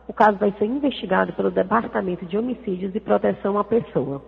O 0.08 0.14
caso 0.14 0.38
vai 0.38 0.54
ser 0.60 0.66
investigado 0.66 1.34
pelo 1.34 1.50
Departamento 1.50 2.28
de 2.28 2.38
Homicídios 2.38 2.94
e 2.94 3.00
Proteção 3.00 3.58
à 3.58 3.64
Pessoa. 3.64 4.24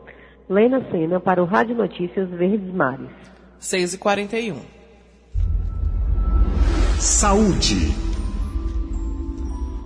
Lena 0.50 0.84
Sena 0.90 1.20
para 1.20 1.40
o 1.40 1.46
Rádio 1.46 1.76
Notícias 1.76 2.28
Verdes 2.32 2.74
Mares. 2.74 3.12
6 3.60 3.94
e 3.94 3.98
41 4.00 4.56
Saúde. 6.98 7.94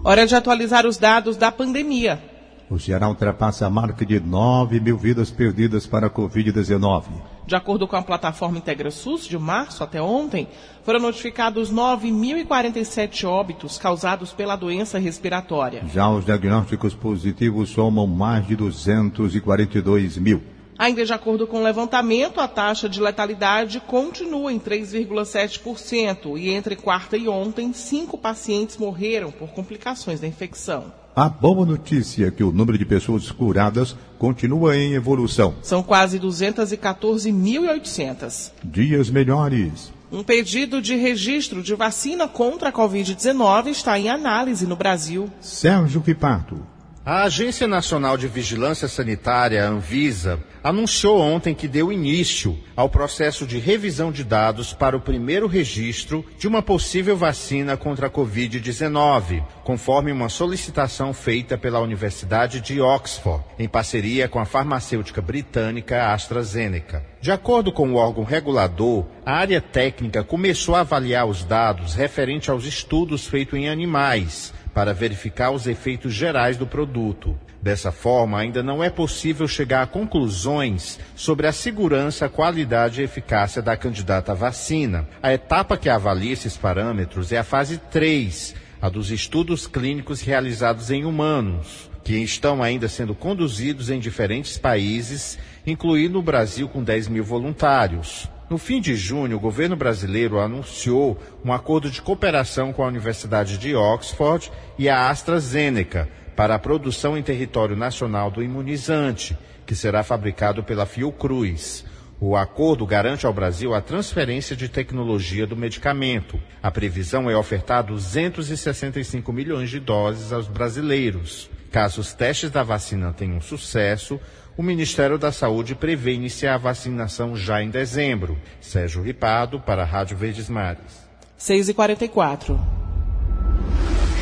Hora 0.01 0.25
de 0.25 0.33
atualizar 0.33 0.85
os 0.85 0.97
dados 0.97 1.35
da 1.35 1.51
pandemia. 1.51 2.28
O 2.69 2.77
Ceará 2.77 3.09
ultrapassa 3.09 3.65
a 3.65 3.69
marca 3.69 4.05
de 4.05 4.19
9 4.19 4.79
mil 4.79 4.95
vidas 4.95 5.31
perdidas 5.31 5.87
para 5.87 6.05
a 6.05 6.09
Covid-19. 6.09 7.05
De 7.47 7.55
acordo 7.55 7.87
com 7.87 7.95
a 7.95 8.01
plataforma 8.03 8.59
IntegraSUS, 8.59 9.25
de 9.25 9.39
março 9.39 9.83
até 9.83 9.99
ontem, 9.99 10.47
foram 10.83 10.99
notificados 10.99 11.73
9.047 11.73 13.27
óbitos 13.27 13.79
causados 13.79 14.31
pela 14.33 14.55
doença 14.55 14.99
respiratória. 14.99 15.83
Já 15.91 16.07
os 16.11 16.23
diagnósticos 16.23 16.93
positivos 16.93 17.71
somam 17.71 18.05
mais 18.05 18.45
de 18.45 18.55
242 18.55 20.19
mil. 20.19 20.43
Ainda 20.77 21.03
de 21.03 21.11
acordo 21.11 21.47
com 21.47 21.57
o 21.57 21.63
levantamento, 21.63 22.39
a 22.39 22.47
taxa 22.47 22.87
de 22.87 23.01
letalidade 23.01 23.79
continua 23.81 24.53
em 24.53 24.59
3,7% 24.59 26.37
e 26.37 26.51
entre 26.51 26.75
quarta 26.75 27.17
e 27.17 27.27
ontem, 27.27 27.73
cinco 27.73 28.15
pacientes 28.15 28.77
morreram 28.77 29.31
por 29.31 29.49
complicações 29.49 30.19
da 30.19 30.27
infecção. 30.27 30.93
A 31.19 31.27
boa 31.27 31.65
notícia 31.65 32.27
é 32.27 32.31
que 32.31 32.45
o 32.45 32.51
número 32.53 32.77
de 32.77 32.85
pessoas 32.85 33.29
curadas 33.29 33.93
continua 34.17 34.77
em 34.77 34.93
evolução. 34.93 35.53
São 35.61 35.83
quase 35.83 36.17
214.800. 36.17 38.53
Dias 38.63 39.09
melhores. 39.09 39.91
Um 40.09 40.23
pedido 40.23 40.81
de 40.81 40.95
registro 40.95 41.61
de 41.61 41.75
vacina 41.75 42.25
contra 42.25 42.69
a 42.69 42.71
Covid-19 42.71 43.67
está 43.67 43.99
em 43.99 44.07
análise 44.07 44.65
no 44.65 44.77
Brasil. 44.77 45.29
Sérgio 45.41 45.99
Pipato. 45.99 46.65
A 47.05 47.23
Agência 47.23 47.67
Nacional 47.67 48.15
de 48.15 48.29
Vigilância 48.29 48.87
Sanitária, 48.87 49.67
Anvisa, 49.67 50.39
anunciou 50.63 51.19
ontem 51.19 51.53
que 51.53 51.67
deu 51.67 51.91
início 51.91 52.57
ao 52.75 52.89
processo 52.89 53.45
de 53.45 53.57
revisão 53.59 54.11
de 54.11 54.23
dados 54.23 54.73
para 54.73 54.95
o 54.95 55.01
primeiro 55.01 55.47
registro 55.47 56.25
de 56.37 56.47
uma 56.47 56.61
possível 56.61 57.15
vacina 57.15 57.77
contra 57.77 58.07
a 58.07 58.09
Covid-19, 58.09 59.43
conforme 59.63 60.11
uma 60.11 60.29
solicitação 60.29 61.13
feita 61.13 61.57
pela 61.57 61.79
Universidade 61.79 62.61
de 62.61 62.81
Oxford, 62.81 63.43
em 63.57 63.67
parceria 63.67 64.27
com 64.27 64.39
a 64.39 64.45
farmacêutica 64.45 65.21
britânica 65.21 66.13
AstraZeneca. 66.13 67.05
De 67.21 67.31
acordo 67.31 67.71
com 67.71 67.91
o 67.91 67.95
órgão 67.95 68.23
regulador, 68.23 69.05
a 69.25 69.33
área 69.33 69.59
técnica 69.59 70.23
começou 70.23 70.75
a 70.75 70.81
avaliar 70.81 71.27
os 71.27 71.43
dados 71.43 71.93
referente 71.93 72.49
aos 72.49 72.65
estudos 72.65 73.27
feitos 73.27 73.59
em 73.59 73.69
animais 73.69 74.53
para 74.73 74.93
verificar 74.93 75.51
os 75.51 75.67
efeitos 75.67 76.13
gerais 76.13 76.55
do 76.55 76.65
produto. 76.65 77.37
Dessa 77.61 77.91
forma, 77.91 78.39
ainda 78.39 78.63
não 78.63 78.81
é 78.81 78.89
possível 78.89 79.45
chegar 79.45 79.83
a 79.83 79.87
conclusões 79.87 80.97
sobre 81.13 81.45
a 81.45 81.51
segurança, 81.51 82.29
qualidade 82.29 83.01
e 83.01 83.03
eficácia 83.03 83.61
da 83.61 83.75
candidata 83.75 84.31
à 84.31 84.35
vacina. 84.35 85.07
A 85.21 85.33
etapa 85.33 85.75
que 85.75 85.89
avalia 85.89 86.31
esses 86.31 86.55
parâmetros 86.55 87.33
é 87.33 87.37
a 87.37 87.43
fase 87.43 87.77
3, 87.77 88.55
a 88.81 88.87
dos 88.87 89.11
estudos 89.11 89.67
clínicos 89.67 90.21
realizados 90.21 90.89
em 90.89 91.03
humanos, 91.03 91.91
que 92.01 92.15
estão 92.15 92.63
ainda 92.63 92.87
sendo 92.87 93.13
conduzidos 93.13 93.89
em 93.89 93.99
diferentes 93.99 94.57
países, 94.57 95.37
incluindo 95.67 96.17
o 96.17 96.23
Brasil 96.23 96.69
com 96.69 96.81
10 96.81 97.09
mil 97.09 97.25
voluntários. 97.25 98.29
No 98.49 98.57
fim 98.57 98.79
de 98.79 98.95
junho, 98.95 99.35
o 99.35 99.39
governo 99.39 99.75
brasileiro 99.75 100.39
anunciou 100.39 101.21
um 101.43 101.53
acordo 101.53 101.91
de 101.91 102.01
cooperação 102.01 102.71
com 102.71 102.83
a 102.83 102.87
Universidade 102.87 103.57
de 103.57 103.75
Oxford 103.75 104.49
e 104.77 104.89
a 104.89 105.09
AstraZeneca 105.09 106.09
para 106.39 106.55
a 106.55 106.59
produção 106.59 107.17
em 107.17 107.21
território 107.21 107.75
nacional 107.75 108.31
do 108.31 108.41
imunizante, 108.41 109.37
que 109.65 109.75
será 109.75 110.03
fabricado 110.03 110.63
pela 110.63 110.85
Fiocruz. 110.85 111.83
O 112.17 112.33
acordo 112.33 112.85
garante 112.85 113.25
ao 113.25 113.33
Brasil 113.33 113.75
a 113.75 113.81
transferência 113.81 114.55
de 114.55 114.69
tecnologia 114.69 115.45
do 115.45 115.57
medicamento. 115.57 116.39
A 116.63 116.71
previsão 116.71 117.29
é 117.29 117.35
ofertar 117.35 117.83
265 117.83 119.33
milhões 119.33 119.69
de 119.69 119.81
doses 119.81 120.31
aos 120.31 120.47
brasileiros. 120.47 121.49
Caso 121.73 121.99
os 121.99 122.13
testes 122.13 122.49
da 122.49 122.63
vacina 122.63 123.11
tenham 123.11 123.41
sucesso, 123.41 124.17
o 124.55 124.63
Ministério 124.63 125.17
da 125.17 125.33
Saúde 125.33 125.75
prevê 125.75 126.13
iniciar 126.13 126.55
a 126.55 126.57
vacinação 126.57 127.35
já 127.35 127.61
em 127.61 127.69
dezembro. 127.69 128.37
Sérgio 128.61 129.03
Ripado, 129.03 129.59
para 129.59 129.81
a 129.81 129.85
Rádio 129.85 130.15
Verdes 130.15 130.47
Mares. 130.47 131.05
6 131.35 131.67
e 131.67 131.73
44 131.73 132.57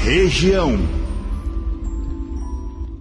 Região. 0.04 1.07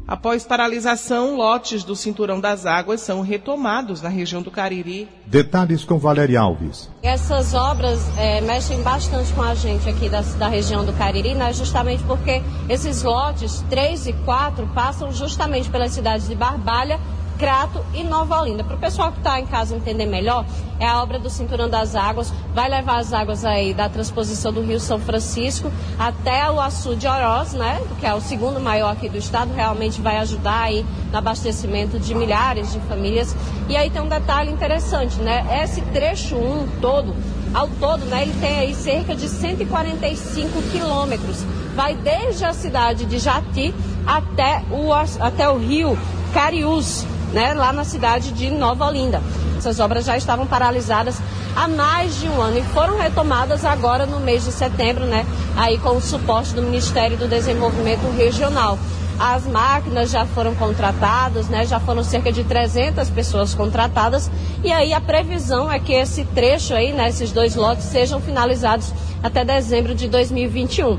Após 0.08 0.44
paralisação, 0.44 1.34
lotes 1.34 1.82
do 1.82 1.96
Cinturão 1.96 2.38
das 2.38 2.64
Águas 2.64 3.00
são 3.00 3.22
retomados 3.22 4.00
na 4.00 4.08
região 4.08 4.40
do 4.40 4.52
Cariri. 4.52 5.08
Detalhes 5.26 5.82
com 5.82 5.98
Valéria 5.98 6.40
Alves. 6.40 6.88
Essas 7.02 7.54
obras 7.54 8.00
é, 8.16 8.40
mexem 8.40 8.80
bastante 8.82 9.32
com 9.32 9.42
a 9.42 9.54
gente 9.56 9.88
aqui 9.88 10.08
da, 10.08 10.20
da 10.20 10.46
região 10.46 10.84
do 10.84 10.92
Cariri, 10.92 11.34
né, 11.34 11.52
justamente 11.52 12.04
porque 12.04 12.40
esses 12.68 13.02
lotes 13.02 13.64
3 13.68 14.06
e 14.06 14.12
4 14.12 14.68
passam 14.68 15.10
justamente 15.10 15.68
pelas 15.68 15.90
cidades 15.90 16.28
de 16.28 16.36
Barbalha 16.36 17.00
Crato 17.38 17.84
e 17.94 18.02
Nova 18.02 18.40
Olinda. 18.40 18.64
Para 18.64 18.76
o 18.76 18.78
pessoal 18.78 19.12
que 19.12 19.18
está 19.18 19.38
em 19.38 19.46
casa 19.46 19.76
entender 19.76 20.06
melhor, 20.06 20.44
é 20.78 20.86
a 20.86 21.02
obra 21.02 21.18
do 21.18 21.30
Cinturão 21.30 21.68
das 21.68 21.94
Águas, 21.94 22.32
vai 22.54 22.68
levar 22.68 22.98
as 22.98 23.12
águas 23.12 23.44
aí 23.44 23.72
da 23.72 23.88
transposição 23.88 24.52
do 24.52 24.62
Rio 24.62 24.80
São 24.80 24.98
Francisco 24.98 25.70
até 25.98 26.50
o 26.50 26.60
Açu 26.60 26.96
de 26.96 27.06
Oroz, 27.06 27.52
né, 27.52 27.80
que 27.98 28.06
é 28.06 28.14
o 28.14 28.20
segundo 28.20 28.60
maior 28.60 28.92
aqui 28.92 29.08
do 29.08 29.18
estado, 29.18 29.52
realmente 29.54 30.00
vai 30.00 30.18
ajudar 30.18 30.62
aí 30.62 30.84
no 31.10 31.18
abastecimento 31.18 31.98
de 31.98 32.14
milhares 32.14 32.72
de 32.72 32.80
famílias. 32.80 33.34
E 33.68 33.76
aí 33.76 33.90
tem 33.90 34.02
um 34.02 34.08
detalhe 34.08 34.50
interessante, 34.50 35.16
né, 35.20 35.46
esse 35.62 35.80
trecho 35.80 36.36
1 36.36 36.80
todo, 36.80 37.14
ao 37.54 37.68
todo, 37.80 38.04
né, 38.06 38.22
ele 38.22 38.34
tem 38.40 38.58
aí 38.58 38.74
cerca 38.74 39.14
de 39.14 39.28
145 39.28 40.62
quilômetros, 40.70 41.44
vai 41.74 41.94
desde 41.94 42.44
a 42.44 42.52
cidade 42.52 43.04
de 43.06 43.18
Jati 43.18 43.74
até 44.06 44.62
o, 44.70 44.92
até 44.92 45.48
o 45.48 45.58
rio 45.58 45.98
Cariús, 46.32 47.06
né, 47.36 47.52
lá 47.52 47.70
na 47.70 47.84
cidade 47.84 48.32
de 48.32 48.50
Nova 48.50 48.86
Olinda. 48.86 49.20
Essas 49.58 49.78
obras 49.78 50.06
já 50.06 50.16
estavam 50.16 50.46
paralisadas 50.46 51.20
há 51.54 51.68
mais 51.68 52.18
de 52.18 52.26
um 52.30 52.40
ano 52.40 52.58
e 52.58 52.62
foram 52.62 52.96
retomadas 52.96 53.62
agora 53.62 54.06
no 54.06 54.18
mês 54.18 54.42
de 54.42 54.50
setembro, 54.50 55.04
né, 55.04 55.26
aí 55.54 55.76
com 55.76 55.90
o 55.90 56.00
suporte 56.00 56.54
do 56.54 56.62
Ministério 56.62 57.18
do 57.18 57.28
Desenvolvimento 57.28 58.10
Regional. 58.16 58.78
As 59.18 59.46
máquinas 59.46 60.10
já 60.10 60.26
foram 60.26 60.54
contratadas, 60.54 61.48
né? 61.48 61.64
Já 61.64 61.80
foram 61.80 62.04
cerca 62.04 62.30
de 62.30 62.44
300 62.44 63.08
pessoas 63.08 63.54
contratadas 63.54 64.30
e 64.62 64.70
aí 64.70 64.92
a 64.92 65.00
previsão 65.00 65.72
é 65.72 65.78
que 65.78 65.94
esse 65.94 66.22
trecho 66.22 66.74
aí, 66.74 66.92
né, 66.92 67.08
esses 67.08 67.32
dois 67.32 67.54
lotes 67.54 67.84
sejam 67.84 68.20
finalizados 68.20 68.92
até 69.22 69.44
dezembro 69.44 69.94
de 69.94 70.08
2021. 70.08 70.98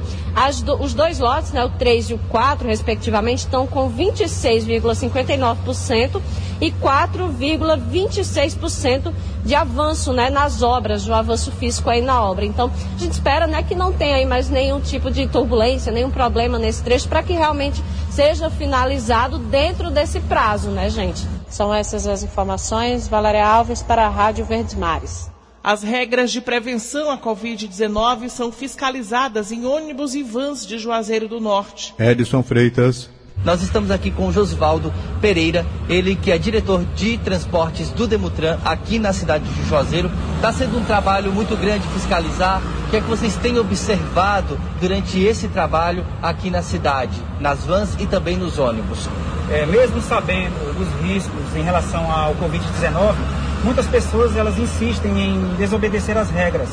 Do, 0.64 0.80
os 0.82 0.94
dois 0.94 1.18
lotes, 1.20 1.52
né, 1.52 1.66
o 1.66 1.70
3 1.70 2.12
e 2.12 2.14
o 2.14 2.20
4, 2.30 2.68
respectivamente, 2.68 3.40
estão 3.40 3.66
com 3.66 3.92
26,59% 3.92 6.22
e 6.62 6.72
4,26% 6.72 9.12
de 9.44 9.56
avanço 9.56 10.14
né, 10.14 10.30
nas 10.30 10.62
obras, 10.62 11.08
o 11.08 11.14
avanço 11.14 11.52
físico 11.52 11.90
aí 11.90 12.02
na 12.02 12.24
obra. 12.24 12.46
Então, 12.46 12.72
a 12.96 13.00
gente 13.00 13.14
espera 13.14 13.48
né, 13.48 13.64
que 13.64 13.74
não 13.76 13.94
tenha 13.94 14.28
mais 14.28 14.50
nenhum 14.50 14.80
tipo 14.80 15.10
de 15.10 15.26
turbulência, 15.28 15.92
nenhum 15.92 16.12
problema 16.12 16.60
nesse 16.60 16.84
trecho, 16.84 17.08
para 17.08 17.24
que 17.24 17.34
realmente 17.34 17.82
seja 18.10 18.50
finalizado 18.50 19.38
dentro 19.38 19.90
desse 19.90 20.20
prazo, 20.22 20.70
né, 20.70 20.90
gente? 20.90 21.26
São 21.50 21.74
essas 21.74 22.08
as 22.08 22.24
informações. 22.24 23.08
Valéria 23.08 23.46
Alves 23.46 23.82
para 23.82 24.06
a 24.06 24.10
Rádio 24.10 24.44
Verdes 24.46 24.76
Mares. 24.76 25.37
As 25.68 25.84
regras 25.84 26.32
de 26.32 26.40
prevenção 26.40 27.12
à 27.12 27.18
Covid-19 27.18 28.30
são 28.30 28.54
fiscalizadas 28.54 29.52
em 29.52 29.66
ônibus 29.66 30.16
e 30.16 30.24
vans 30.24 30.66
de 30.66 30.80
Juazeiro 30.80 31.28
do 31.28 31.42
Norte. 31.42 31.94
Edson 32.00 32.42
Freitas. 32.42 33.10
Nós 33.44 33.62
estamos 33.62 33.92
aqui 33.92 34.10
com 34.10 34.30
o 34.30 34.32
Josvaldo 34.32 34.94
Pereira, 35.20 35.66
ele 35.90 36.16
que 36.16 36.32
é 36.32 36.38
diretor 36.38 36.86
de 36.96 37.18
transportes 37.18 37.90
do 37.90 38.08
Demutran 38.08 38.58
aqui 38.64 38.98
na 38.98 39.12
cidade 39.12 39.44
de 39.44 39.68
Juazeiro. 39.68 40.10
Está 40.38 40.54
sendo 40.54 40.78
um 40.78 40.86
trabalho 40.86 41.34
muito 41.34 41.54
grande 41.58 41.86
fiscalizar. 41.90 42.62
O 42.88 42.90
que 42.90 42.96
é 42.96 43.02
que 43.02 43.10
vocês 43.10 43.36
têm 43.36 43.60
observado 43.60 44.58
durante 44.80 45.20
esse 45.20 45.50
trabalho 45.50 46.06
aqui 46.24 46.50
na 46.50 46.62
cidade, 46.62 47.22
nas 47.42 47.66
vans 47.66 47.94
e 48.00 48.06
também 48.06 48.38
nos 48.38 48.58
ônibus? 48.58 49.10
É, 49.52 49.66
mesmo 49.66 50.00
sabendo 50.00 50.74
dos 50.78 50.88
riscos 51.06 51.56
em 51.58 51.62
relação 51.62 52.10
ao 52.10 52.34
Covid-19, 52.36 53.16
muitas 53.64 53.88
pessoas 53.88 54.36
elas 54.36 54.58
insistem 54.58 55.20
em 55.20 55.56
desobedecer 55.58 56.18
as 56.18 56.30
regras. 56.30 56.70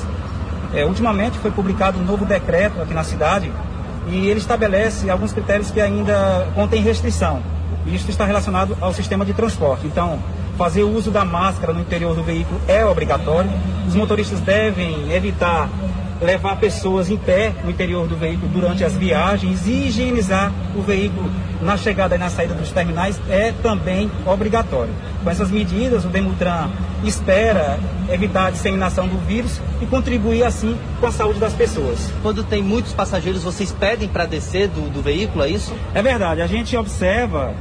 É, 0.72 0.84
ultimamente 0.84 1.38
foi 1.38 1.50
publicado 1.50 1.98
um 1.98 2.04
novo 2.04 2.24
decreto 2.24 2.80
aqui 2.82 2.92
na 2.92 3.04
cidade 3.04 3.50
e 4.08 4.28
ele 4.28 4.40
estabelece 4.40 5.08
alguns 5.08 5.32
critérios 5.32 5.70
que 5.70 5.80
ainda 5.80 6.48
contêm 6.54 6.82
restrição. 6.82 7.40
Isso 7.86 8.10
está 8.10 8.24
relacionado 8.24 8.76
ao 8.80 8.92
sistema 8.92 9.24
de 9.24 9.32
transporte. 9.32 9.86
Então, 9.86 10.18
fazer 10.56 10.82
o 10.82 10.90
uso 10.90 11.10
da 11.10 11.24
máscara 11.24 11.72
no 11.72 11.80
interior 11.80 12.14
do 12.14 12.22
veículo 12.22 12.60
é 12.66 12.84
obrigatório. 12.84 13.50
Os 13.86 13.94
motoristas 13.94 14.40
devem 14.40 15.12
evitar 15.12 15.68
levar 16.20 16.56
pessoas 16.56 17.10
em 17.10 17.16
pé 17.16 17.52
no 17.64 17.70
interior 17.70 18.06
do 18.06 18.16
veículo 18.16 18.48
durante 18.48 18.84
as 18.84 18.96
viagens 18.96 19.66
e 19.66 19.86
higienizar 19.86 20.52
o 20.76 20.82
veículo 20.82 21.30
na 21.60 21.76
chegada 21.76 22.14
e 22.14 22.18
na 22.18 22.28
saída 22.28 22.54
dos 22.54 22.70
terminais 22.70 23.20
é 23.28 23.52
também 23.62 24.10
obrigatório. 24.26 24.92
Com 25.22 25.30
essas 25.30 25.50
medidas, 25.50 26.04
o 26.04 26.08
Demutran 26.08 26.68
espera 27.02 27.78
evitar 28.10 28.46
a 28.46 28.50
disseminação 28.50 29.08
do 29.08 29.16
vírus 29.26 29.60
e 29.80 29.86
contribuir 29.86 30.44
assim 30.44 30.76
com 31.00 31.06
a 31.06 31.12
saúde 31.12 31.40
das 31.40 31.54
pessoas. 31.54 32.12
Quando 32.22 32.44
tem 32.44 32.62
muitos 32.62 32.92
passageiros, 32.92 33.42
vocês 33.42 33.72
pedem 33.72 34.08
para 34.08 34.26
descer 34.26 34.68
do, 34.68 34.90
do 34.90 35.02
veículo, 35.02 35.44
é 35.44 35.48
isso? 35.48 35.74
É 35.94 36.02
verdade, 36.02 36.42
a 36.42 36.46
gente 36.46 36.76
observa 36.76 37.54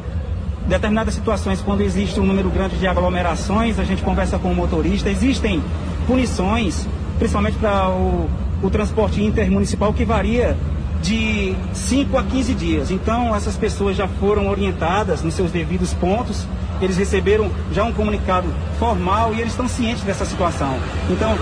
determinadas 0.67 1.13
situações 1.13 1.61
quando 1.61 1.81
existe 1.81 2.19
um 2.19 2.25
número 2.25 2.49
grande 2.49 2.77
de 2.77 2.87
aglomerações, 2.87 3.79
a 3.79 3.83
gente 3.83 4.01
conversa 4.01 4.39
com 4.39 4.51
o 4.51 4.55
motorista, 4.55 5.09
existem 5.09 5.61
punições, 6.07 6.87
principalmente 7.17 7.57
para 7.57 7.89
o, 7.89 8.29
o 8.61 8.69
transporte 8.69 9.23
intermunicipal 9.23 9.93
que 9.93 10.05
varia 10.05 10.57
de 11.01 11.53
5 11.73 12.17
a 12.17 12.23
15 12.23 12.53
dias. 12.53 12.91
Então, 12.91 13.35
essas 13.35 13.57
pessoas 13.57 13.95
já 13.95 14.07
foram 14.07 14.47
orientadas 14.47 15.21
nos 15.21 15.33
seus 15.33 15.51
devidos 15.51 15.93
pontos, 15.93 16.47
eles 16.81 16.97
receberam 16.97 17.51
já 17.71 17.83
um 17.83 17.91
comunicado 17.91 18.47
formal 18.79 19.33
e 19.33 19.41
eles 19.41 19.51
estão 19.51 19.67
cientes 19.67 20.03
dessa 20.03 20.25
situação. 20.25 20.75
Então, 21.09 21.37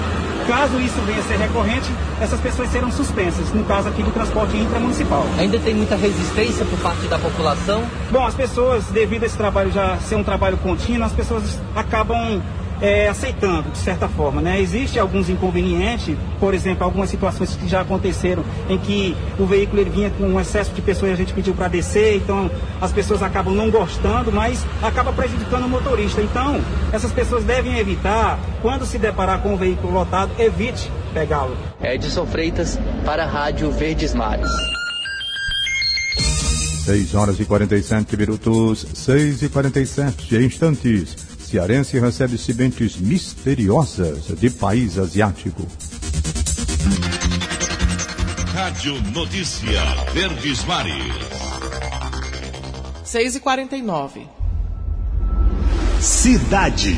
caso 0.47 0.79
isso 0.79 0.99
venha 1.05 1.19
a 1.19 1.23
ser 1.23 1.38
recorrente, 1.38 1.89
essas 2.19 2.39
pessoas 2.39 2.69
serão 2.69 2.91
suspensas, 2.91 3.53
no 3.53 3.63
caso 3.63 3.88
aqui 3.88 4.01
do 4.01 4.12
transporte 4.12 4.57
intramunicipal. 4.57 5.25
Ainda 5.38 5.60
tem 5.60 5.75
muita 5.75 5.95
resistência 5.95 6.65
por 6.65 6.79
parte 6.79 7.07
da 7.07 7.19
população? 7.19 7.84
Bom, 8.12 8.25
as 8.25 8.34
pessoas, 8.34 8.86
devido 8.88 9.23
a 9.23 9.25
esse 9.27 9.38
trabalho 9.38 9.71
já 9.71 9.97
ser 9.97 10.15
um 10.15 10.23
trabalho 10.23 10.57
contínuo, 10.57 11.05
as 11.05 11.13
pessoas 11.13 11.60
acabam 11.75 12.41
é, 12.82 13.08
aceitando, 13.08 13.70
de 13.70 13.78
certa 13.78 14.08
forma. 14.08 14.41
Né? 14.41 14.60
Existe 14.60 15.00
alguns 15.00 15.30
inconvenientes, 15.30 16.17
por 16.39 16.54
exemplo, 16.54 16.84
algumas 16.84 17.10
situações 17.10 17.56
que 17.56 17.67
já 17.67 17.82
aconteceram 17.82 18.44
em 18.70 18.78
que 18.78 19.15
o 19.39 19.46
veículo 19.46 19.82
ele 19.82 19.89
vinha 19.89 20.10
com 20.10 20.24
um 20.24 20.39
excesso 20.39 20.74
de 20.74 20.82
pessoas 20.82 21.12
e 21.12 21.13
a 21.13 21.17
gente 21.17 21.34
pediu 21.34 21.54
para 21.54 21.67
descer, 21.67 22.17
então 22.17 22.50
as 22.80 22.91
pessoas 22.91 23.22
acabam 23.22 23.54
não 23.54 23.70
gostando, 23.70 24.32
mas 24.32 24.65
acaba 24.82 25.13
prejudicando 25.13 25.65
o 25.65 25.70
motorista. 25.70 26.22
Então, 26.22 26.60
essas 26.91 27.12
pessoas 27.12 27.44
devem 27.44 27.78
evitar, 27.78 28.39
quando 28.62 28.86
se 28.86 28.98
deparar 28.98 29.41
com 29.41 29.54
o 29.54 29.58
veículo 29.58 29.94
lotado, 29.94 30.32
evite 30.39 30.91
pegá-lo. 31.13 31.56
Edson 31.82 32.26
Freitas 32.26 32.80
para 33.06 33.24
a 33.24 33.28
Rádio 33.28 33.72
Verdes 33.72 34.13
Mares. 34.13 34.50
6 36.86 37.13
horas 37.13 37.39
e 37.39 37.46
47 37.46 38.17
minutos, 38.17 38.86
6 38.94 39.44
e 39.44 39.50
47 39.50 40.36
instantes. 40.44 41.31
Cearense 41.51 41.99
recebe 41.99 42.37
sementes 42.37 42.95
misteriosas 42.95 44.27
de 44.39 44.49
país 44.49 44.97
asiático. 44.97 45.67
Rádio 48.53 49.01
Notícia 49.11 49.81
Verdes 50.13 50.63
Mares. 50.63 51.13
6 53.03 53.35
e 53.35 53.39
49 53.41 54.29
Cidade. 55.99 56.95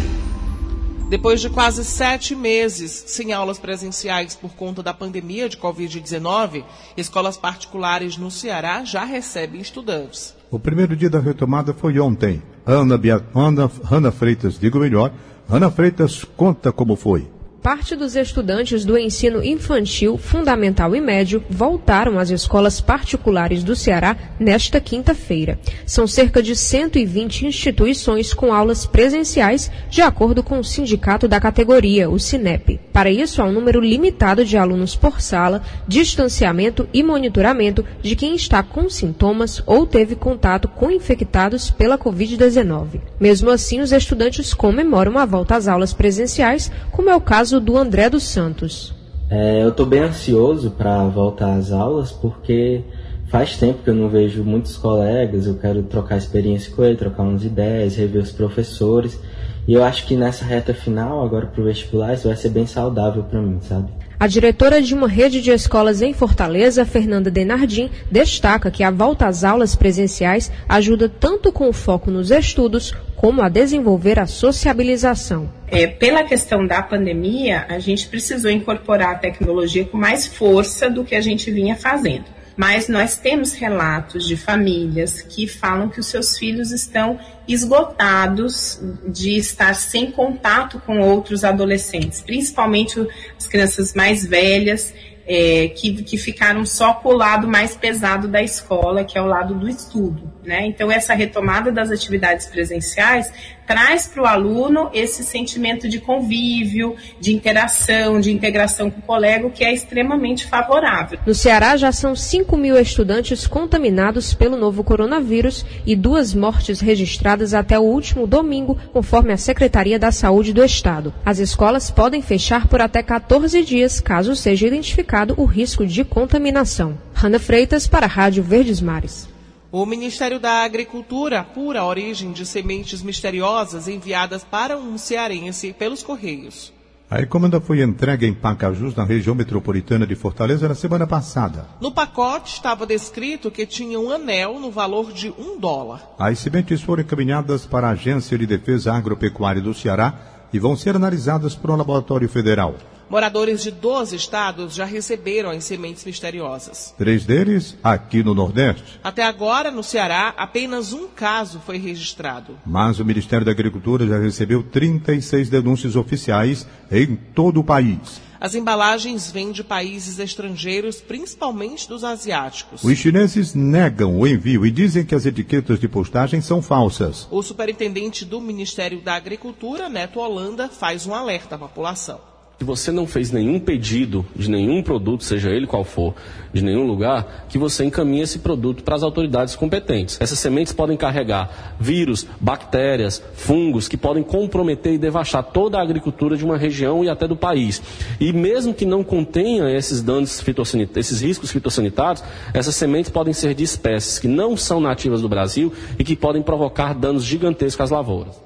Depois 1.10 1.42
de 1.42 1.50
quase 1.50 1.84
sete 1.84 2.36
meses 2.36 3.06
sem 3.08 3.34
aulas 3.34 3.58
presenciais 3.58 4.36
por 4.36 4.54
conta 4.54 4.84
da 4.84 4.94
pandemia 4.94 5.50
de 5.50 5.58
Covid-19, 5.58 6.64
escolas 6.96 7.38
particulares 7.38 8.18
no 8.18 8.30
Ceará 8.30 8.86
já 8.86 9.04
recebem 9.04 9.60
estudantes. 9.60 10.36
O 10.52 10.60
primeiro 10.60 10.96
dia 10.96 11.10
da 11.10 11.20
retomada 11.20 11.74
foi 11.74 11.98
ontem. 12.00 12.53
Ana. 12.66 13.00
Ana, 13.34 13.72
Ana 13.92 14.12
Freitas, 14.12 14.60
digo 14.60 14.80
melhor, 14.80 15.12
Ana 15.50 15.70
Freitas 15.70 16.24
conta 16.36 16.72
como 16.72 16.96
foi 16.96 17.28
parte 17.64 17.96
dos 17.96 18.18
estudantes 18.18 18.84
do 18.84 18.98
ensino 18.98 19.42
infantil, 19.42 20.18
fundamental 20.18 20.94
e 20.94 21.00
médio 21.00 21.42
voltaram 21.50 22.20
às 22.20 22.30
escolas 22.30 22.82
particulares 22.82 23.64
do 23.64 23.74
Ceará 23.74 24.18
nesta 24.38 24.82
quinta-feira. 24.82 25.58
São 25.86 26.06
cerca 26.06 26.44
de 26.44 26.58
120 26.58 27.46
instituições 27.46 28.34
com 28.34 28.54
aulas 28.54 28.86
presenciais, 28.86 29.72
de 29.90 30.02
acordo 30.02 30.44
com 30.44 30.60
o 30.60 30.64
sindicato 30.64 31.26
da 31.26 31.40
categoria, 31.40 32.10
o 32.10 32.20
SINEP. 32.20 32.82
Para 32.92 33.10
isso, 33.10 33.42
há 33.42 33.46
um 33.46 33.54
número 33.54 33.80
limitado 33.80 34.44
de 34.44 34.58
alunos 34.58 34.94
por 34.94 35.22
sala, 35.22 35.64
distanciamento 35.88 36.90
e 36.94 37.02
monitoramento 37.02 37.86
de 38.02 38.14
quem 38.14 38.36
está 38.36 38.62
com 38.62 38.90
sintomas 38.90 39.64
ou 39.66 39.88
teve 39.88 40.16
contato 40.16 40.68
com 40.68 40.92
infectados 40.92 41.72
pela 41.72 41.98
Covid-19. 41.98 43.00
Mesmo 43.18 43.50
assim, 43.50 43.80
os 43.80 43.94
estudantes 43.94 44.54
comemoram 44.54 45.18
a 45.18 45.26
volta 45.26 45.56
às 45.56 45.70
aulas 45.70 45.94
presenciais, 45.94 46.70
como 46.92 47.10
é 47.10 47.16
o 47.16 47.22
caso 47.22 47.53
caso 47.54 47.60
do 47.60 47.78
André 47.78 48.10
dos 48.10 48.24
Santos. 48.24 48.94
É, 49.30 49.64
eu 49.64 49.70
estou 49.70 49.86
bem 49.86 50.02
ansioso 50.02 50.72
para 50.72 51.04
voltar 51.08 51.56
às 51.56 51.72
aulas 51.72 52.12
porque 52.12 52.84
faz 53.28 53.58
tempo 53.58 53.84
que 53.84 53.90
eu 53.90 53.96
não 53.96 54.10
vejo 54.10 54.44
muitos 54.44 54.78
colegas, 54.78 55.46
eu 55.46 55.56
quero 55.56 55.84
trocar 55.84 56.18
experiência 56.18 56.74
com 56.74 56.84
ele, 56.84 56.96
trocar 56.96 57.24
umas 57.24 57.44
ideias, 57.44 57.96
rever 57.96 58.22
os 58.22 58.32
professores. 58.32 59.20
E 59.68 59.74
eu 59.74 59.84
acho 59.84 60.06
que 60.06 60.16
nessa 60.16 60.44
reta 60.44 60.74
final, 60.74 61.24
agora 61.24 61.46
para 61.46 61.62
o 61.62 61.66
vestibular, 61.66 62.14
isso 62.14 62.28
vai 62.28 62.36
ser 62.36 62.50
bem 62.50 62.66
saudável 62.66 63.24
para 63.24 63.42
mim, 63.42 63.60
sabe? 63.62 63.92
A 64.24 64.28
diretora 64.28 64.82
de 64.82 64.94
uma 64.96 65.06
rede 65.06 65.42
de 65.42 65.52
escolas 65.52 66.02
em 66.02 66.14
Fortaleza, 66.14 66.86
Fernanda 66.86 67.30
Denardim, 67.30 67.92
destaca 68.10 68.72
que 68.72 68.82
a 68.82 68.90
volta 68.90 69.28
às 69.28 69.44
aulas 69.44 69.76
presenciais 69.76 70.50
ajuda 70.70 71.10
tanto 71.10 71.52
com 71.52 71.68
o 71.68 71.74
foco 71.74 72.10
nos 72.10 72.32
estudos 72.32 72.96
como 73.18 73.42
a 73.42 73.50
desenvolver 73.50 74.18
a 74.20 74.26
sociabilização. 74.26 75.52
É, 75.68 75.88
pela 75.88 76.24
questão 76.24 76.66
da 76.66 76.82
pandemia, 76.82 77.66
a 77.68 77.80
gente 77.80 78.08
precisou 78.08 78.50
incorporar 78.50 79.10
a 79.10 79.18
tecnologia 79.18 79.84
com 79.84 79.98
mais 79.98 80.26
força 80.26 80.90
do 80.90 81.04
que 81.04 81.16
a 81.16 81.22
gente 81.22 81.52
vinha 81.52 81.76
fazendo. 81.76 82.24
Mas 82.56 82.88
nós 82.88 83.18
temos 83.18 83.54
relatos 83.54 84.28
de 84.28 84.38
famílias 84.38 85.22
que 85.22 85.48
falam 85.48 85.90
que 85.90 86.00
os 86.00 86.08
seus 86.08 86.38
filhos 86.38 86.72
estão 86.72 87.20
esgotados 87.48 88.80
de 89.08 89.38
estar 89.38 89.74
sem 89.74 90.12
contato 90.12 90.80
com 90.86 91.00
outros 91.00 91.44
adolescentes, 91.44 92.22
principalmente 92.22 93.00
as 93.38 93.48
crianças 93.48 93.94
mais 93.94 94.26
velhas 94.26 94.94
é, 95.26 95.70
que, 95.70 96.04
que 96.04 96.18
ficaram 96.18 96.66
só 96.66 96.94
com 96.94 97.10
o 97.10 97.18
lado 97.18 97.48
mais 97.48 97.76
pesado 97.76 98.28
da 98.28 98.42
escola, 98.42 99.04
que 99.04 99.18
é 99.18 99.22
o 99.22 99.26
lado 99.26 99.56
do 99.56 99.70
estudo. 99.70 100.32
Né? 100.44 100.66
Então, 100.66 100.92
essa 100.92 101.14
retomada 101.14 101.72
das 101.72 101.90
atividades 101.90 102.46
presenciais 102.48 103.32
traz 103.66 104.08
para 104.08 104.24
o 104.24 104.26
aluno 104.26 104.90
esse 104.94 105.24
sentimento 105.24 105.88
de 105.90 106.00
convívio, 106.00 106.96
de 107.20 107.34
interação, 107.34 108.20
de 108.20 108.32
integração 108.32 108.90
com 108.90 109.00
o 109.00 109.04
colega, 109.04 109.50
que 109.50 109.64
é 109.64 109.74
extremamente 109.74 110.46
favorável. 110.46 111.20
No 111.26 111.34
Ceará, 111.34 111.76
já 111.78 111.92
são 111.92 112.16
5 112.16 112.56
mil 112.58 112.78
estudantes 112.80 113.48
contaminados 113.48 114.34
pelo 114.34 114.58
novo 114.58 114.84
coronavírus 114.84 115.66
e 115.86 115.96
duas 115.96 116.34
mortes 116.34 116.80
registradas 116.80 117.54
até 117.54 117.80
o 117.80 117.84
último 117.84 118.28
domingo, 118.28 118.78
conforme 118.92 119.34
a 119.34 119.38
Secretaria 119.38 120.00
da 120.00 120.12
Saúde 120.12 120.54
do 120.54 120.64
Estado. 120.64 121.14
As 121.26 121.40
escolas 121.40 121.90
podem 121.90 122.22
fechar 122.22 122.68
por 122.68 122.82
até 122.82 123.02
14 123.02 123.64
dias, 123.64 124.00
caso 124.00 124.36
seja 124.36 124.68
identificado 124.68 125.34
o 125.38 125.46
risco 125.46 125.86
de 125.86 126.04
contaminação. 126.04 126.98
Rana 127.14 127.40
Freitas, 127.40 127.88
para 127.88 128.06
a 128.06 128.10
Rádio 128.10 128.44
Verdes 128.44 128.82
Mares. 128.82 129.33
O 129.76 129.88
Ministério 129.88 130.40
da 130.40 130.64
Agricultura 130.64 131.40
apura 131.40 131.80
a 131.80 131.88
origem 131.88 132.32
de 132.32 132.46
sementes 132.46 133.02
misteriosas 133.02 133.88
enviadas 133.88 134.44
para 134.44 134.78
um 134.78 135.00
cearense 135.00 135.74
pelos 135.74 136.04
Correios. 136.04 136.72
A 137.10 137.20
encomenda 137.20 137.60
foi 137.60 137.82
entregue 137.82 138.28
em 138.28 138.36
Pacajus, 138.36 138.96
na 138.96 139.04
região 139.04 139.34
metropolitana 139.34 140.06
de 140.06 140.14
Fortaleza, 140.14 140.68
na 140.68 140.76
semana 140.76 141.08
passada. 141.08 141.66
No 141.82 141.92
pacote 141.92 142.54
estava 142.54 142.86
descrito 142.86 143.50
que 143.50 143.66
tinha 143.66 144.00
um 144.00 144.12
anel 144.12 144.60
no 144.60 144.70
valor 144.70 145.12
de 145.12 145.34
um 145.40 145.60
dólar. 145.60 146.08
As 146.20 146.38
sementes 146.38 146.84
foram 146.84 147.02
encaminhadas 147.02 147.66
para 147.66 147.88
a 147.88 147.94
Agência 147.94 148.38
de 148.38 148.46
Defesa 148.46 148.94
Agropecuária 148.94 149.60
do 149.60 149.74
Ceará 149.74 150.14
e 150.54 150.60
vão 150.60 150.76
ser 150.76 150.96
analisadas 150.96 151.56
por 151.56 151.72
um 151.72 151.76
laboratório 151.76 152.30
federal. 152.30 152.76
Moradores 153.14 153.62
de 153.62 153.70
12 153.70 154.16
estados 154.16 154.74
já 154.74 154.86
receberam 154.86 155.52
as 155.52 155.66
sementes 155.66 156.04
misteriosas. 156.04 156.96
Três 156.98 157.24
deles 157.24 157.78
aqui 157.84 158.24
no 158.24 158.34
Nordeste. 158.34 159.00
Até 159.04 159.22
agora, 159.22 159.70
no 159.70 159.84
Ceará, 159.84 160.34
apenas 160.36 160.94
um 160.94 161.08
caso 161.08 161.62
foi 161.64 161.78
registrado. 161.78 162.58
Mas 162.66 163.00
o 163.00 163.06
Ministério 163.06 163.46
da 163.46 163.52
Agricultura 163.52 164.08
já 164.08 164.18
recebeu 164.18 164.64
36 164.64 165.48
denúncias 165.48 165.96
oficiais 165.96 166.68
em 166.92 167.16
todo 167.16 167.60
o 167.60 167.64
país. 167.64 168.20
As 168.42 168.56
embalagens 168.56 169.32
vêm 169.32 169.52
de 169.52 169.64
países 169.64 170.18
estrangeiros, 170.18 171.00
principalmente 171.00 171.88
dos 171.88 172.04
asiáticos. 172.04 172.84
Os 172.84 172.98
chineses 172.98 173.54
negam 173.54 174.20
o 174.20 174.26
envio 174.26 174.66
e 174.66 174.72
dizem 174.72 175.06
que 175.06 175.14
as 175.14 175.28
etiquetas 175.28 175.80
de 175.80 175.88
postagem 175.88 176.42
são 176.42 176.64
falsas. 176.64 177.28
O 177.30 177.44
superintendente 177.44 178.26
do 178.26 178.42
Ministério 178.42 179.02
da 179.02 179.14
Agricultura, 179.14 179.88
Neto 179.88 180.20
Holanda, 180.20 180.68
faz 180.68 181.06
um 181.06 181.14
alerta 181.14 181.54
à 181.54 181.60
população. 181.60 182.33
Se 182.60 182.66
você 182.66 182.92
não 182.92 183.08
fez 183.08 183.32
nenhum 183.32 183.60
pedido 183.60 184.26
de 184.36 184.50
nenhum 184.50 184.82
produto, 184.82 185.24
seja 185.24 185.50
ele 185.50 185.66
qual 185.66 185.84
for, 185.84 186.14
de 186.54 186.64
nenhum 186.64 186.86
lugar, 186.86 187.46
que 187.50 187.58
você 187.58 187.84
encaminhe 187.84 188.22
esse 188.22 188.40
produto 188.40 188.84
para 188.84 188.96
as 188.96 189.04
autoridades 189.04 189.56
competentes. 189.56 190.18
Essas 190.22 190.40
sementes 190.40 190.72
podem 190.72 190.96
carregar 190.96 191.76
vírus, 191.80 192.26
bactérias, 192.40 193.22
fungos 193.34 193.88
que 193.88 193.98
podem 193.98 194.24
comprometer 194.24 194.94
e 194.94 194.98
devastar 194.98 195.44
toda 195.44 195.80
a 195.80 195.82
agricultura 195.82 196.38
de 196.38 196.46
uma 196.46 196.56
região 196.56 197.04
e 197.04 197.10
até 197.10 197.28
do 197.28 197.36
país. 197.36 197.82
E 198.20 198.32
mesmo 198.32 198.74
que 198.74 198.86
não 198.86 199.04
contenha 199.04 199.70
esses 199.76 200.02
danos 200.02 200.40
fitossanitários, 200.40 201.08
esses 201.08 201.22
riscos 201.22 201.52
fitossanitários, 201.52 202.24
essas 202.54 202.76
sementes 202.76 203.12
podem 203.12 203.34
ser 203.34 203.54
de 203.56 203.64
espécies 203.64 204.20
que 204.20 204.28
não 204.28 204.56
são 204.56 204.80
nativas 204.80 205.22
do 205.22 205.28
Brasil 205.28 205.74
e 205.98 206.04
que 206.04 206.16
podem 206.16 206.42
provocar 206.42 206.94
danos 206.94 207.24
gigantescos 207.24 207.82
às 207.82 207.90
lavouras. 207.90 208.40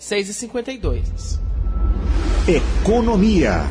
6h52. 0.00 1.49
Economia. 2.48 3.66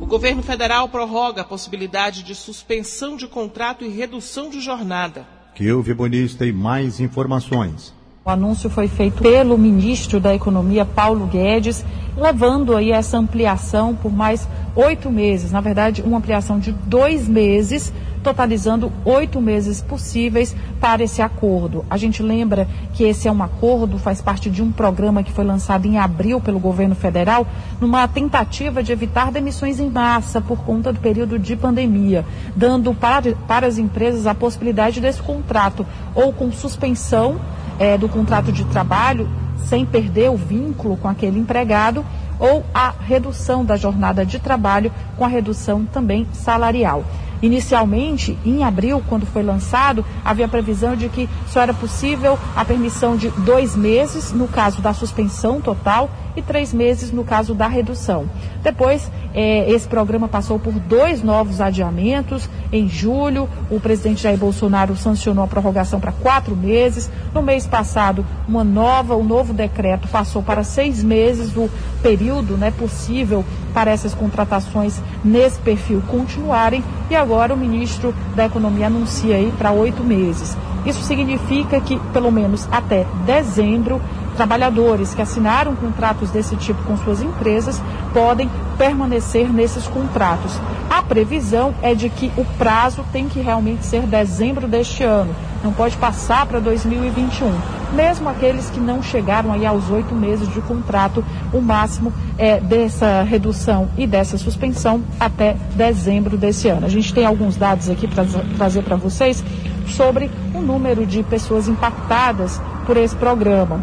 O 0.00 0.06
governo 0.06 0.42
federal 0.42 0.88
prorroga 0.88 1.42
a 1.42 1.44
possibilidade 1.44 2.22
de 2.22 2.34
suspensão 2.34 3.14
de 3.14 3.28
contrato 3.28 3.84
e 3.84 3.88
redução 3.88 4.48
de 4.48 4.58
jornada. 4.58 5.26
Que 5.54 5.70
o 5.70 5.84
Muniz 5.96 6.34
tem 6.34 6.50
mais 6.50 6.98
informações. 6.98 7.92
O 8.24 8.30
anúncio 8.30 8.70
foi 8.70 8.88
feito 8.88 9.22
pelo 9.22 9.58
ministro 9.58 10.18
da 10.18 10.34
Economia, 10.34 10.86
Paulo 10.86 11.26
Guedes, 11.26 11.84
levando 12.16 12.74
aí 12.74 12.90
essa 12.90 13.18
ampliação 13.18 13.94
por 13.94 14.10
mais 14.10 14.48
oito 14.74 15.10
meses. 15.10 15.52
Na 15.52 15.60
verdade, 15.60 16.02
uma 16.02 16.18
ampliação 16.18 16.58
de 16.58 16.72
dois 16.72 17.28
meses, 17.28 17.92
totalizando 18.28 18.92
oito 19.06 19.40
meses 19.40 19.80
possíveis 19.80 20.54
para 20.78 21.02
esse 21.02 21.22
acordo. 21.22 21.82
A 21.88 21.96
gente 21.96 22.22
lembra 22.22 22.68
que 22.92 23.04
esse 23.04 23.26
é 23.26 23.32
um 23.32 23.42
acordo, 23.42 23.98
faz 23.98 24.20
parte 24.20 24.50
de 24.50 24.62
um 24.62 24.70
programa 24.70 25.22
que 25.22 25.32
foi 25.32 25.46
lançado 25.46 25.86
em 25.86 25.96
abril 25.96 26.38
pelo 26.38 26.58
governo 26.58 26.94
federal, 26.94 27.46
numa 27.80 28.06
tentativa 28.06 28.82
de 28.82 28.92
evitar 28.92 29.32
demissões 29.32 29.80
em 29.80 29.88
massa 29.88 30.42
por 30.42 30.58
conta 30.58 30.92
do 30.92 31.00
período 31.00 31.38
de 31.38 31.56
pandemia, 31.56 32.22
dando 32.54 32.92
para, 32.92 33.32
para 33.46 33.66
as 33.66 33.78
empresas 33.78 34.26
a 34.26 34.34
possibilidade 34.34 35.00
desse 35.00 35.22
contrato 35.22 35.86
ou 36.14 36.30
com 36.30 36.52
suspensão 36.52 37.40
é, 37.78 37.96
do 37.96 38.10
contrato 38.10 38.52
de 38.52 38.64
trabalho 38.66 39.26
sem 39.64 39.86
perder 39.86 40.30
o 40.30 40.36
vínculo 40.36 40.98
com 40.98 41.08
aquele 41.08 41.38
empregado 41.38 42.04
ou 42.38 42.62
a 42.74 42.92
redução 43.00 43.64
da 43.64 43.76
jornada 43.76 44.24
de 44.24 44.38
trabalho 44.38 44.92
com 45.16 45.24
a 45.24 45.28
redução 45.28 45.86
também 45.86 46.26
salarial. 46.32 47.04
Inicialmente, 47.40 48.36
em 48.44 48.64
abril, 48.64 49.02
quando 49.08 49.26
foi 49.26 49.42
lançado, 49.42 50.04
havia 50.24 50.48
previsão 50.48 50.96
de 50.96 51.08
que 51.08 51.28
só 51.46 51.60
era 51.60 51.72
possível 51.72 52.38
a 52.56 52.64
permissão 52.64 53.16
de 53.16 53.30
dois 53.30 53.76
meses 53.76 54.32
no 54.32 54.48
caso 54.48 54.82
da 54.82 54.92
suspensão 54.92 55.60
total 55.60 56.10
e 56.38 56.42
três 56.42 56.72
meses 56.72 57.10
no 57.10 57.24
caso 57.24 57.54
da 57.54 57.66
redução. 57.66 58.26
Depois, 58.62 59.10
eh, 59.34 59.70
esse 59.70 59.86
programa 59.86 60.28
passou 60.28 60.58
por 60.58 60.72
dois 60.72 61.22
novos 61.22 61.60
adiamentos. 61.60 62.48
Em 62.72 62.88
julho, 62.88 63.48
o 63.70 63.80
presidente 63.80 64.22
Jair 64.22 64.38
Bolsonaro 64.38 64.96
sancionou 64.96 65.44
a 65.44 65.48
prorrogação 65.48 66.00
para 66.00 66.12
quatro 66.12 66.56
meses. 66.56 67.10
No 67.34 67.42
mês 67.42 67.66
passado, 67.66 68.24
uma 68.46 68.64
nova, 68.64 69.16
um 69.16 69.24
novo 69.24 69.52
decreto 69.52 70.08
passou 70.08 70.42
para 70.42 70.62
seis 70.62 71.02
meses 71.02 71.56
o 71.56 71.68
período 72.02 72.56
né, 72.56 72.70
possível 72.70 73.44
para 73.74 73.90
essas 73.90 74.14
contratações 74.14 75.00
nesse 75.24 75.58
perfil 75.60 76.02
continuarem. 76.08 76.82
E 77.10 77.14
agora 77.14 77.27
o 77.30 77.56
ministro 77.56 78.14
da 78.34 78.46
Economia 78.46 78.86
anuncia 78.86 79.36
aí 79.36 79.52
para 79.56 79.70
oito 79.70 80.02
meses. 80.02 80.56
Isso 80.86 81.02
significa 81.02 81.80
que, 81.80 81.98
pelo 82.12 82.30
menos 82.30 82.66
até 82.70 83.06
dezembro, 83.26 84.00
trabalhadores 84.36 85.14
que 85.14 85.20
assinaram 85.20 85.74
contratos 85.74 86.30
desse 86.30 86.56
tipo 86.56 86.82
com 86.84 86.96
suas 86.96 87.20
empresas 87.20 87.82
podem 88.14 88.48
permanecer 88.78 89.52
nesses 89.52 89.86
contratos. 89.86 90.58
A 90.88 91.02
previsão 91.02 91.74
é 91.82 91.94
de 91.94 92.08
que 92.08 92.32
o 92.36 92.44
prazo 92.56 93.04
tem 93.12 93.28
que 93.28 93.40
realmente 93.40 93.84
ser 93.84 94.02
dezembro 94.02 94.66
deste 94.66 95.02
ano, 95.02 95.34
não 95.62 95.72
pode 95.72 95.96
passar 95.96 96.46
para 96.46 96.60
2021. 96.60 97.77
Mesmo 97.92 98.28
aqueles 98.28 98.68
que 98.68 98.78
não 98.78 99.02
chegaram 99.02 99.52
aí 99.52 99.64
aos 99.64 99.88
oito 99.90 100.14
meses 100.14 100.48
de 100.52 100.60
contrato, 100.60 101.24
o 101.52 101.60
máximo 101.60 102.12
é 102.36 102.60
dessa 102.60 103.22
redução 103.22 103.88
e 103.96 104.06
dessa 104.06 104.36
suspensão 104.36 105.02
até 105.18 105.56
dezembro 105.74 106.36
desse 106.36 106.68
ano. 106.68 106.86
A 106.86 106.90
gente 106.90 107.14
tem 107.14 107.24
alguns 107.24 107.56
dados 107.56 107.88
aqui 107.88 108.06
para 108.06 108.24
trazer 108.56 108.82
para 108.82 108.96
vocês 108.96 109.42
sobre 109.86 110.30
o 110.54 110.60
número 110.60 111.06
de 111.06 111.22
pessoas 111.22 111.66
impactadas 111.66 112.60
por 112.86 112.96
esse 112.96 113.16
programa. 113.16 113.82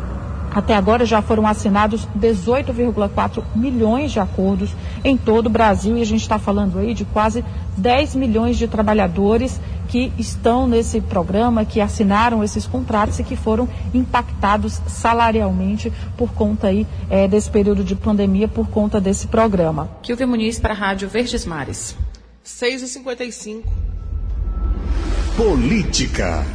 Até 0.55 0.73
agora 0.73 1.05
já 1.05 1.21
foram 1.21 1.45
assinados 1.45 2.07
18,4 2.17 3.43
milhões 3.53 4.13
de 4.13 4.21
acordos 4.21 4.73
em 5.03 5.17
todo 5.17 5.47
o 5.47 5.49
Brasil 5.49 5.97
e 5.97 6.01
a 6.01 6.05
gente 6.05 6.21
está 6.21 6.39
falando 6.39 6.79
aí 6.79 6.93
de 6.93 7.03
quase 7.03 7.43
10 7.75 8.15
milhões 8.15 8.57
de 8.57 8.65
trabalhadores 8.65 9.59
que 9.95 10.12
estão 10.17 10.67
nesse 10.67 10.99
programa, 10.99 11.63
que 11.63 11.79
assinaram 11.79 12.43
esses 12.43 12.67
contratos 12.67 13.17
e 13.17 13.23
que 13.23 13.38
foram 13.38 13.65
impactados 13.93 14.81
salarialmente 14.89 15.89
por 16.17 16.34
conta 16.34 16.67
aí 16.67 16.86
é, 17.10 17.29
desse 17.29 17.49
período 17.49 17.81
de 17.81 17.95
pandemia, 17.95 18.45
por 18.45 18.67
conta 18.67 18.99
desse 18.99 19.27
programa. 19.27 19.89
Kilvia 20.01 20.27
Muniz 20.27 20.60
para 20.60 20.73
a 20.73 20.75
Rádio 20.75 21.08
Verdes 21.08 21.45
Mares. 21.45 21.95
6h55. 22.45 23.63
Política. 25.38 26.45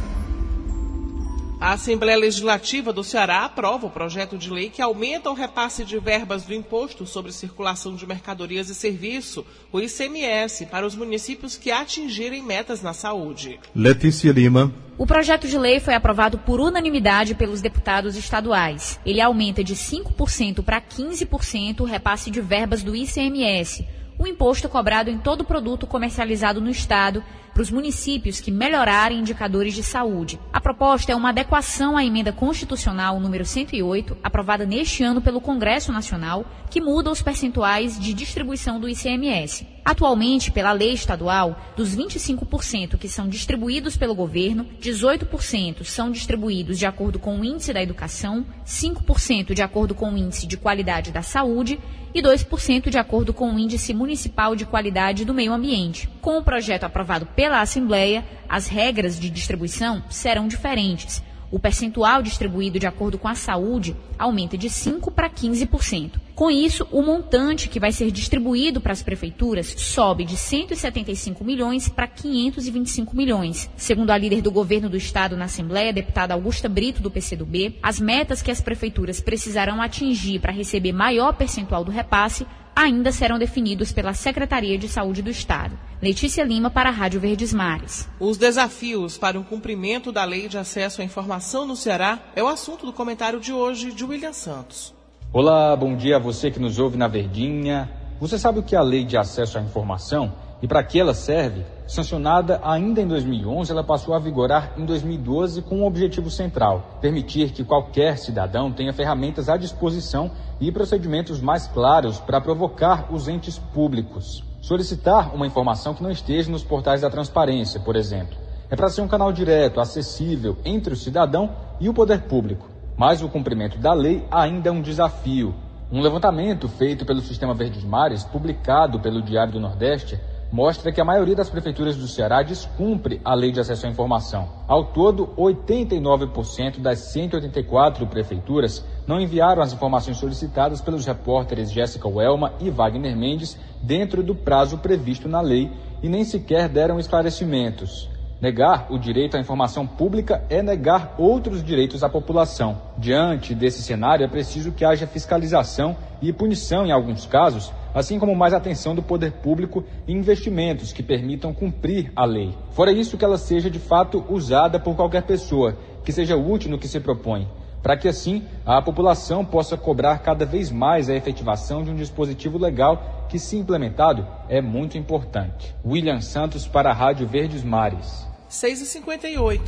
A 1.61 1.73
Assembleia 1.73 2.17
Legislativa 2.17 2.91
do 2.91 3.03
Ceará 3.03 3.45
aprova 3.45 3.85
o 3.85 3.89
projeto 3.91 4.35
de 4.35 4.49
lei 4.49 4.71
que 4.71 4.81
aumenta 4.81 5.29
o 5.29 5.35
repasse 5.35 5.85
de 5.85 5.99
verbas 5.99 6.41
do 6.41 6.55
Imposto 6.55 7.05
sobre 7.05 7.31
Circulação 7.31 7.95
de 7.95 8.03
Mercadorias 8.07 8.67
e 8.69 8.73
Serviço, 8.73 9.45
o 9.71 9.79
ICMS, 9.79 10.65
para 10.65 10.87
os 10.87 10.95
municípios 10.95 11.55
que 11.55 11.69
atingirem 11.69 12.41
metas 12.41 12.81
na 12.81 12.93
saúde. 12.93 13.59
Letícia 13.75 14.31
Lima. 14.31 14.73
O 14.97 15.05
projeto 15.05 15.47
de 15.47 15.55
lei 15.55 15.79
foi 15.79 15.93
aprovado 15.93 16.39
por 16.39 16.59
unanimidade 16.59 17.35
pelos 17.35 17.61
deputados 17.61 18.17
estaduais. 18.17 18.99
Ele 19.05 19.21
aumenta 19.21 19.63
de 19.63 19.75
5% 19.75 20.63
para 20.63 20.81
15% 20.81 21.81
o 21.81 21.85
repasse 21.85 22.31
de 22.31 22.41
verbas 22.41 22.81
do 22.81 22.95
ICMS, 22.95 23.85
o 24.17 24.25
imposto 24.25 24.67
cobrado 24.67 25.11
em 25.11 25.19
todo 25.19 25.45
produto 25.45 25.85
comercializado 25.85 26.59
no 26.59 26.71
Estado 26.71 27.23
para 27.53 27.61
os 27.61 27.71
municípios 27.71 28.39
que 28.39 28.51
melhorarem 28.51 29.19
indicadores 29.19 29.73
de 29.73 29.83
saúde. 29.83 30.39
A 30.51 30.61
proposta 30.61 31.11
é 31.11 31.15
uma 31.15 31.29
adequação 31.29 31.97
à 31.97 32.05
emenda 32.05 32.31
constitucional 32.31 33.19
número 33.19 33.45
108, 33.45 34.17
aprovada 34.23 34.65
neste 34.65 35.03
ano 35.03 35.21
pelo 35.21 35.41
Congresso 35.41 35.91
Nacional, 35.91 36.45
que 36.69 36.81
muda 36.81 37.11
os 37.11 37.21
percentuais 37.21 37.99
de 37.99 38.13
distribuição 38.13 38.79
do 38.79 38.87
ICMS. 38.87 39.67
Atualmente, 39.83 40.51
pela 40.51 40.71
lei 40.71 40.93
estadual, 40.93 41.59
dos 41.75 41.95
25% 41.95 42.97
que 42.97 43.09
são 43.09 43.27
distribuídos 43.27 43.97
pelo 43.97 44.13
governo, 44.13 44.65
18% 44.79 45.83
são 45.83 46.11
distribuídos 46.11 46.77
de 46.77 46.85
acordo 46.85 47.17
com 47.17 47.39
o 47.39 47.43
índice 47.43 47.73
da 47.73 47.81
educação, 47.81 48.45
5% 48.65 49.53
de 49.53 49.61
acordo 49.61 49.95
com 49.95 50.13
o 50.13 50.17
índice 50.17 50.45
de 50.45 50.55
qualidade 50.55 51.11
da 51.11 51.23
saúde 51.23 51.79
e 52.13 52.21
2% 52.21 52.89
de 52.89 52.97
acordo 52.97 53.33
com 53.33 53.53
o 53.53 53.57
índice 53.57 53.93
municipal 53.93 54.55
de 54.55 54.65
qualidade 54.65 55.25
do 55.25 55.33
meio 55.33 55.51
ambiente. 55.51 56.07
Com 56.21 56.37
o 56.37 56.43
projeto 56.43 56.83
aprovado 56.83 57.25
pela 57.41 57.59
Assembleia, 57.59 58.23
as 58.47 58.67
regras 58.67 59.19
de 59.19 59.27
distribuição 59.27 60.03
serão 60.11 60.47
diferentes. 60.47 61.23
O 61.49 61.57
percentual 61.57 62.21
distribuído 62.21 62.77
de 62.77 62.85
acordo 62.85 63.17
com 63.17 63.27
a 63.27 63.33
saúde 63.33 63.97
aumenta 64.15 64.55
de 64.55 64.69
5% 64.69 65.11
para 65.11 65.27
15%. 65.27 66.21
Com 66.35 66.51
isso, 66.51 66.87
o 66.91 67.01
montante 67.01 67.67
que 67.67 67.79
vai 67.79 67.91
ser 67.91 68.11
distribuído 68.11 68.79
para 68.79 68.93
as 68.93 69.01
prefeituras 69.01 69.73
sobe 69.75 70.23
de 70.23 70.37
175 70.37 71.43
milhões 71.43 71.89
para 71.89 72.05
525 72.05 73.17
milhões. 73.17 73.67
Segundo 73.75 74.11
a 74.11 74.17
líder 74.19 74.43
do 74.43 74.51
governo 74.51 74.87
do 74.87 74.95
estado 74.95 75.35
na 75.35 75.45
Assembleia, 75.45 75.91
deputada 75.91 76.35
Augusta 76.35 76.69
Brito, 76.69 77.01
do 77.01 77.09
PCdoB, 77.09 77.79
as 77.81 77.99
metas 77.99 78.43
que 78.43 78.51
as 78.51 78.61
prefeituras 78.61 79.19
precisarão 79.19 79.81
atingir 79.81 80.39
para 80.39 80.51
receber 80.51 80.91
maior 80.91 81.33
percentual 81.33 81.83
do 81.83 81.89
repasse 81.89 82.45
ainda 82.75 83.11
serão 83.11 83.37
definidos 83.37 83.91
pela 83.91 84.13
Secretaria 84.13 84.77
de 84.77 84.87
Saúde 84.87 85.21
do 85.21 85.29
Estado. 85.29 85.77
Letícia 86.01 86.43
Lima 86.43 86.69
para 86.69 86.89
a 86.89 86.91
Rádio 86.91 87.19
Verdes 87.19 87.53
Mares. 87.53 88.09
Os 88.19 88.37
desafios 88.37 89.17
para 89.17 89.39
o 89.39 89.43
cumprimento 89.43 90.11
da 90.11 90.23
lei 90.23 90.47
de 90.47 90.57
acesso 90.57 91.01
à 91.01 91.03
informação 91.03 91.65
no 91.65 91.75
Ceará 91.75 92.19
é 92.35 92.43
o 92.43 92.47
assunto 92.47 92.85
do 92.85 92.93
comentário 92.93 93.39
de 93.39 93.53
hoje 93.53 93.91
de 93.91 94.03
William 94.03 94.33
Santos. 94.33 94.93
Olá, 95.31 95.75
bom 95.75 95.95
dia 95.95 96.17
a 96.17 96.19
você 96.19 96.51
que 96.51 96.59
nos 96.59 96.79
ouve 96.79 96.97
na 96.97 97.07
Verdinha. 97.07 97.89
Você 98.19 98.37
sabe 98.37 98.59
o 98.59 98.63
que 98.63 98.75
é 98.75 98.77
a 98.77 98.83
lei 98.83 99.03
de 99.03 99.17
acesso 99.17 99.57
à 99.57 99.61
informação 99.61 100.33
e 100.61 100.67
para 100.67 100.83
que 100.83 100.99
ela 100.99 101.13
serve? 101.13 101.65
Sancionada 101.87 102.61
ainda 102.63 103.01
em 103.01 103.07
2011, 103.07 103.71
ela 103.71 103.83
passou 103.83 104.13
a 104.13 104.19
vigorar 104.19 104.73
em 104.77 104.85
2012 104.85 105.63
com 105.63 105.79
um 105.79 105.85
objetivo 105.85 106.29
central: 106.29 106.99
permitir 107.01 107.51
que 107.51 107.63
qualquer 107.63 108.17
cidadão 108.17 108.71
tenha 108.71 108.93
ferramentas 108.93 109.49
à 109.49 109.57
disposição 109.57 110.31
e 110.59 110.71
procedimentos 110.71 111.41
mais 111.41 111.65
claros 111.67 112.19
para 112.19 112.39
provocar 112.39 113.11
os 113.11 113.27
entes 113.27 113.57
públicos. 113.57 114.43
Solicitar 114.61 115.33
uma 115.33 115.47
informação 115.47 115.95
que 115.95 116.03
não 116.03 116.11
esteja 116.11 116.51
nos 116.51 116.63
portais 116.63 117.01
da 117.01 117.09
transparência, 117.09 117.79
por 117.79 117.95
exemplo. 117.95 118.37
É 118.69 118.75
para 118.75 118.89
ser 118.89 119.01
um 119.01 119.07
canal 119.07 119.33
direto, 119.33 119.81
acessível 119.81 120.55
entre 120.63 120.93
o 120.93 120.97
cidadão 120.97 121.49
e 121.79 121.89
o 121.89 121.93
poder 121.93 122.21
público. 122.21 122.69
Mas 122.95 123.23
o 123.23 123.27
cumprimento 123.27 123.79
da 123.79 123.93
lei 123.93 124.23
ainda 124.29 124.69
é 124.69 124.71
um 124.71 124.81
desafio. 124.81 125.55
Um 125.91 125.99
levantamento 125.99 126.69
feito 126.69 127.05
pelo 127.05 127.19
Sistema 127.19 127.53
Verdes 127.53 127.83
Mares, 127.83 128.23
publicado 128.23 128.99
pelo 128.99 129.21
Diário 129.21 129.51
do 129.51 129.59
Nordeste, 129.59 130.17
mostra 130.51 130.91
que 130.91 130.99
a 130.99 131.05
maioria 131.05 131.35
das 131.35 131.49
prefeituras 131.49 131.95
do 131.95 132.07
Ceará 132.07 132.43
descumpre 132.43 133.21
a 133.23 133.33
lei 133.33 133.51
de 133.51 133.59
acesso 133.59 133.85
à 133.85 133.89
informação. 133.89 134.49
Ao 134.67 134.85
todo, 134.85 135.27
89% 135.37 136.79
das 136.79 136.99
184 137.11 138.05
prefeituras 138.07 138.85
não 139.07 139.19
enviaram 139.19 139.61
as 139.61 139.71
informações 139.71 140.17
solicitadas 140.17 140.81
pelos 140.81 141.05
repórteres 141.05 141.71
Jéssica 141.71 142.07
Welma 142.07 142.53
e 142.59 142.69
Wagner 142.69 143.15
Mendes 143.15 143.57
dentro 143.81 144.21
do 144.21 144.35
prazo 144.35 144.79
previsto 144.79 145.29
na 145.29 145.39
lei 145.39 145.71
e 146.03 146.09
nem 146.09 146.25
sequer 146.25 146.67
deram 146.67 146.99
esclarecimentos. 146.99 148.09
Negar 148.41 148.87
o 148.89 148.97
direito 148.97 149.37
à 149.37 149.39
informação 149.39 149.85
pública 149.85 150.43
é 150.49 150.63
negar 150.63 151.13
outros 151.19 151.63
direitos 151.63 152.03
à 152.03 152.09
população. 152.09 152.81
Diante 152.97 153.53
desse 153.53 153.83
cenário, 153.83 154.25
é 154.25 154.27
preciso 154.27 154.71
que 154.71 154.83
haja 154.83 155.05
fiscalização 155.05 155.95
e 156.19 156.33
punição 156.33 156.83
em 156.83 156.91
alguns 156.91 157.27
casos, 157.27 157.71
assim 157.93 158.19
como 158.19 158.35
mais 158.35 158.53
atenção 158.53 158.95
do 158.95 159.01
poder 159.01 159.31
público 159.33 159.83
e 160.07 160.13
investimentos 160.13 160.93
que 160.93 161.03
permitam 161.03 161.53
cumprir 161.53 162.11
a 162.15 162.25
lei. 162.25 162.55
Fora 162.71 162.91
isso, 162.91 163.17
que 163.17 163.25
ela 163.25 163.37
seja 163.37 163.69
de 163.69 163.79
fato 163.79 164.23
usada 164.29 164.79
por 164.79 164.95
qualquer 164.95 165.23
pessoa, 165.23 165.77
que 166.03 166.11
seja 166.11 166.35
útil 166.35 166.71
no 166.71 166.79
que 166.79 166.87
se 166.87 166.99
propõe, 166.99 167.47
para 167.81 167.97
que 167.97 168.07
assim 168.07 168.43
a 168.65 168.81
população 168.81 169.43
possa 169.43 169.77
cobrar 169.77 170.19
cada 170.19 170.45
vez 170.45 170.71
mais 170.71 171.09
a 171.09 171.15
efetivação 171.15 171.83
de 171.83 171.91
um 171.91 171.95
dispositivo 171.95 172.57
legal 172.57 173.27
que, 173.29 173.39
se 173.39 173.57
implementado, 173.57 174.25
é 174.49 174.61
muito 174.61 174.97
importante. 174.97 175.73
William 175.85 176.21
Santos 176.21 176.67
para 176.67 176.91
a 176.91 176.93
Rádio 176.93 177.27
Verdes 177.27 177.63
Mares. 177.63 178.27
6h58. 178.49 179.59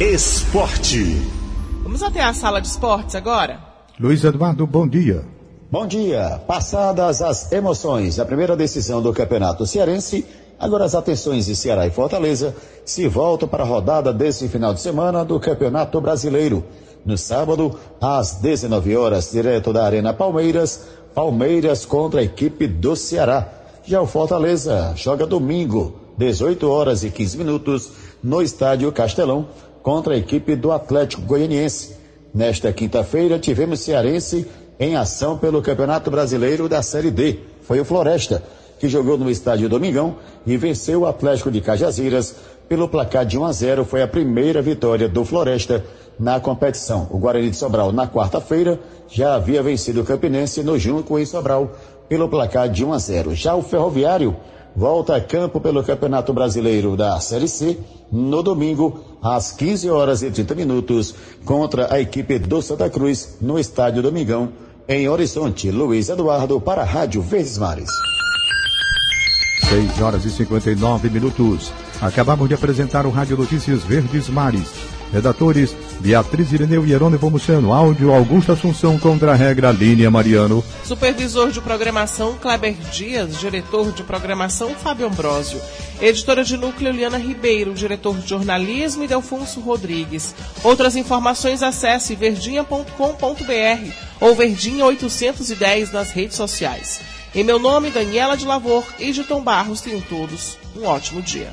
Esporte. 0.00 1.04
Vamos 1.82 2.02
até 2.02 2.22
a 2.22 2.32
sala 2.32 2.60
de 2.60 2.68
esportes 2.68 3.14
agora? 3.14 3.60
Luiz 3.98 4.22
Eduardo, 4.22 4.66
bom 4.66 4.86
dia. 4.86 5.35
Bom 5.78 5.86
dia. 5.86 6.40
Passadas 6.46 7.20
as 7.20 7.52
emoções 7.52 8.16
da 8.16 8.24
primeira 8.24 8.56
decisão 8.56 9.02
do 9.02 9.12
Campeonato 9.12 9.66
Cearense, 9.66 10.24
agora 10.58 10.86
as 10.86 10.94
atenções 10.94 11.44
de 11.44 11.54
Ceará 11.54 11.86
e 11.86 11.90
Fortaleza 11.90 12.56
se 12.82 13.06
voltam 13.06 13.46
para 13.46 13.62
a 13.62 13.66
rodada 13.66 14.10
desse 14.10 14.48
final 14.48 14.72
de 14.72 14.80
semana 14.80 15.22
do 15.22 15.38
Campeonato 15.38 16.00
Brasileiro. 16.00 16.64
No 17.04 17.18
sábado, 17.18 17.78
às 18.00 18.36
19 18.36 18.96
horas, 18.96 19.30
direto 19.30 19.70
da 19.70 19.84
Arena 19.84 20.14
Palmeiras, 20.14 20.80
Palmeiras 21.14 21.84
contra 21.84 22.20
a 22.20 22.24
equipe 22.24 22.66
do 22.66 22.96
Ceará. 22.96 23.46
Já 23.84 24.00
o 24.00 24.06
Fortaleza 24.06 24.94
joga 24.96 25.26
domingo, 25.26 25.92
18 26.16 26.70
horas 26.70 27.04
e 27.04 27.10
15 27.10 27.36
minutos, 27.36 27.90
no 28.24 28.40
estádio 28.40 28.90
Castelão, 28.92 29.46
contra 29.82 30.14
a 30.14 30.16
equipe 30.16 30.56
do 30.56 30.72
Atlético 30.72 31.20
Goianiense. 31.20 31.96
Nesta 32.32 32.72
quinta-feira, 32.72 33.38
tivemos 33.38 33.80
Cearense 33.80 34.46
em 34.78 34.96
ação 34.96 35.38
pelo 35.38 35.62
Campeonato 35.62 36.10
Brasileiro 36.10 36.68
da 36.68 36.82
Série 36.82 37.10
D. 37.10 37.38
Foi 37.62 37.80
o 37.80 37.84
Floresta, 37.84 38.42
que 38.78 38.88
jogou 38.88 39.16
no 39.16 39.30
estádio 39.30 39.68
Domingão 39.68 40.16
e 40.46 40.56
venceu 40.56 41.00
o 41.00 41.06
Atlético 41.06 41.50
de 41.50 41.60
Cajazeiras 41.60 42.34
pelo 42.68 42.88
placar 42.88 43.24
de 43.24 43.38
1 43.38 43.44
a 43.44 43.52
0. 43.52 43.84
Foi 43.84 44.02
a 44.02 44.08
primeira 44.08 44.60
vitória 44.60 45.08
do 45.08 45.24
Floresta 45.24 45.84
na 46.18 46.38
competição. 46.40 47.06
O 47.10 47.18
Guarani 47.18 47.50
de 47.50 47.56
Sobral, 47.56 47.92
na 47.92 48.06
quarta-feira, 48.06 48.78
já 49.08 49.34
havia 49.34 49.62
vencido 49.62 50.00
o 50.00 50.04
Campinense 50.04 50.62
no 50.62 50.78
Junco 50.78 51.18
em 51.18 51.26
Sobral 51.26 51.72
pelo 52.08 52.28
placar 52.28 52.68
de 52.68 52.84
1 52.84 52.92
a 52.92 52.98
0. 52.98 53.34
Já 53.34 53.54
o 53.54 53.62
Ferroviário 53.62 54.36
volta 54.74 55.16
a 55.16 55.20
campo 55.20 55.58
pelo 55.58 55.82
Campeonato 55.82 56.32
Brasileiro 56.32 56.96
da 56.96 57.18
Série 57.18 57.48
C 57.48 57.78
no 58.12 58.42
domingo, 58.42 59.00
às 59.22 59.50
15 59.52 59.90
horas 59.90 60.22
e 60.22 60.30
30 60.30 60.54
minutos, 60.54 61.14
contra 61.44 61.92
a 61.92 62.00
equipe 62.00 62.38
do 62.38 62.60
Santa 62.60 62.88
Cruz, 62.90 63.38
no 63.40 63.58
Estádio 63.58 64.02
Domingão, 64.02 64.50
em 64.88 65.08
Horizonte. 65.08 65.70
Luiz 65.70 66.08
Eduardo 66.08 66.60
para 66.60 66.82
a 66.82 66.84
Rádio 66.84 67.22
Verdes 67.22 67.58
Mares. 67.58 67.90
6 69.68 70.00
horas 70.00 70.24
e 70.24 70.30
59 70.30 71.10
minutos. 71.10 71.72
Acabamos 72.00 72.48
de 72.48 72.54
apresentar 72.54 73.06
o 73.06 73.10
Rádio 73.10 73.36
Notícias 73.36 73.82
Verdes 73.82 74.28
Mares. 74.28 74.95
Redatores 75.12 75.74
Beatriz 76.00 76.52
Ireneu 76.52 76.84
e 76.84 76.88
Jerônimo 76.88 77.30
Muciano. 77.30 77.72
Áudio 77.72 78.12
Augusto 78.12 78.52
Assunção 78.52 78.98
contra 78.98 79.32
a 79.32 79.34
regra 79.34 79.72
Línia 79.72 80.10
Mariano. 80.10 80.64
Supervisor 80.84 81.50
de 81.50 81.60
programação 81.60 82.34
Kleber 82.34 82.74
Dias. 82.92 83.38
Diretor 83.38 83.92
de 83.92 84.02
programação 84.02 84.70
Fábio 84.74 85.06
Ambrosio. 85.06 85.60
Editora 86.00 86.44
de 86.44 86.56
núcleo 86.56 86.92
Liana 86.92 87.18
Ribeiro. 87.18 87.74
Diretor 87.74 88.16
de 88.18 88.28
jornalismo 88.28 89.04
Idelfonso 89.04 89.60
Rodrigues. 89.60 90.34
Outras 90.62 90.96
informações 90.96 91.62
acesse 91.62 92.14
verdinha.com.br 92.14 93.90
ou 94.20 94.34
Verdinha 94.34 94.84
810 94.84 95.92
nas 95.92 96.10
redes 96.10 96.36
sociais. 96.36 97.00
Em 97.34 97.44
meu 97.44 97.58
nome, 97.58 97.90
Daniela 97.90 98.36
de 98.36 98.46
Lavor 98.46 98.84
e 98.98 99.12
de 99.12 99.22
Tom 99.24 99.42
Barros, 99.42 99.80
tenham 99.80 100.00
todos 100.00 100.56
um 100.74 100.84
ótimo 100.84 101.20
dia. 101.20 101.52